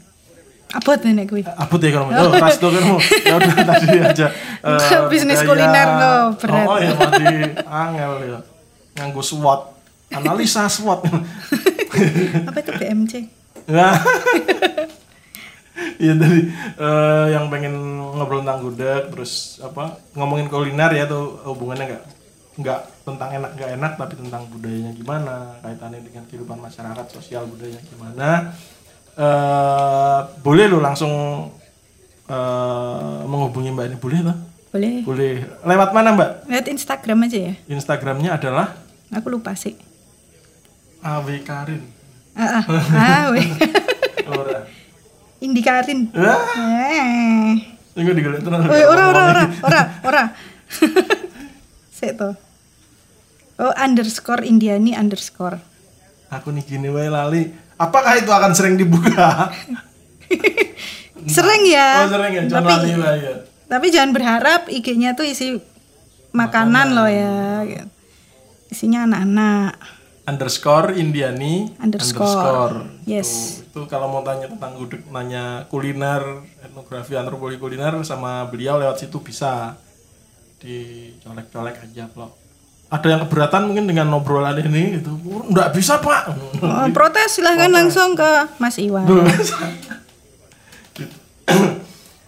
[0.75, 1.41] Abot gue.
[1.47, 2.83] abut ya ekonomi oh ras tuh kan
[3.23, 4.27] ya udah tadi aja.
[4.65, 5.49] Eh, Bisnis budaya.
[5.53, 6.65] kuliner lo, berat.
[6.65, 8.39] oh, oh ya masih angel ya
[8.97, 9.61] nganggo SWOT.
[10.09, 11.05] Analisa SWOT.
[12.49, 13.13] Apa itu BMC?
[16.01, 16.41] Iya tadi.
[16.81, 22.03] Eh, yang pengen ngobrol tentang gudeg terus apa ngomongin kuliner ya tuh hubungannya nggak
[22.55, 27.83] nggak tentang enak nggak enak tapi tentang budayanya gimana kaitannya dengan kehidupan masyarakat sosial budayanya
[27.83, 28.55] gimana
[29.15, 31.11] eh boleh lo langsung
[32.27, 34.37] eh, menghubungi mbak ini boleh loh
[34.75, 35.07] Boleh.
[35.07, 37.53] boleh lewat mana mbak Lihat Instagram aja ya.
[37.71, 38.75] Instagramnya adalah
[39.15, 39.75] Aku lupa sih.
[40.99, 41.79] aw karin
[42.35, 43.47] Ah, ah, ah weh.
[44.27, 44.67] ora
[45.39, 46.11] Indi Karin.
[46.11, 47.53] Eh.
[47.95, 50.23] ini digolek Woi, ora ora ora ora ora.
[51.95, 52.35] Sik to.
[53.55, 55.59] Oh, underscore Indiani underscore.
[56.27, 59.51] aku nih gini wae lali Apakah itu akan sering dibuka?
[61.25, 62.05] Sering ya.
[62.05, 63.35] Oh sering ya, tapi, lali lah ya.
[63.65, 65.57] tapi jangan berharap IG-nya tuh isi
[66.29, 67.65] makanan, loh ya.
[67.65, 67.89] gitu.
[68.69, 69.73] Isinya anak-anak.
[70.25, 73.05] Underscore Indiani Underscore.
[73.05, 73.61] Yes.
[73.69, 79.05] Tuh, itu kalau mau tanya tentang gudeg, nanya kuliner, etnografi, antropologi kuliner sama beliau lewat
[79.05, 79.77] situ bisa
[80.61, 82.33] dicolek-colek aja loh.
[82.85, 86.31] Ada yang keberatan mungkin dengan obrolan ini itu nggak bisa pak.
[86.61, 89.09] Oh, protes silahkan langsung ke Mas Iwan.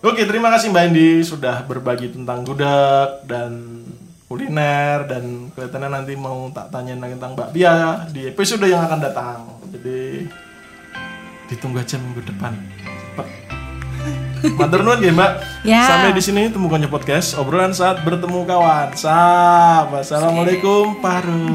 [0.07, 3.83] Oke, terima kasih Mbak Indi sudah berbagi tentang gudeg dan
[4.27, 9.39] kuliner dan kelihatannya nanti mau tak tanya tentang Mbak Bia di episode yang akan datang.
[9.71, 10.25] Jadi
[11.47, 12.53] ditunggu aja minggu depan.
[13.15, 13.46] Cepet.
[14.57, 15.31] Matur nuwun nggih, Mbak.
[15.65, 15.83] Ya.
[15.85, 18.93] Sampai di sini temukannya podcast obrolan saat bertemu kawan.
[18.93, 19.93] Sap.
[19.93, 20.99] Wassalamualaikum.
[21.01, 21.45] Paru.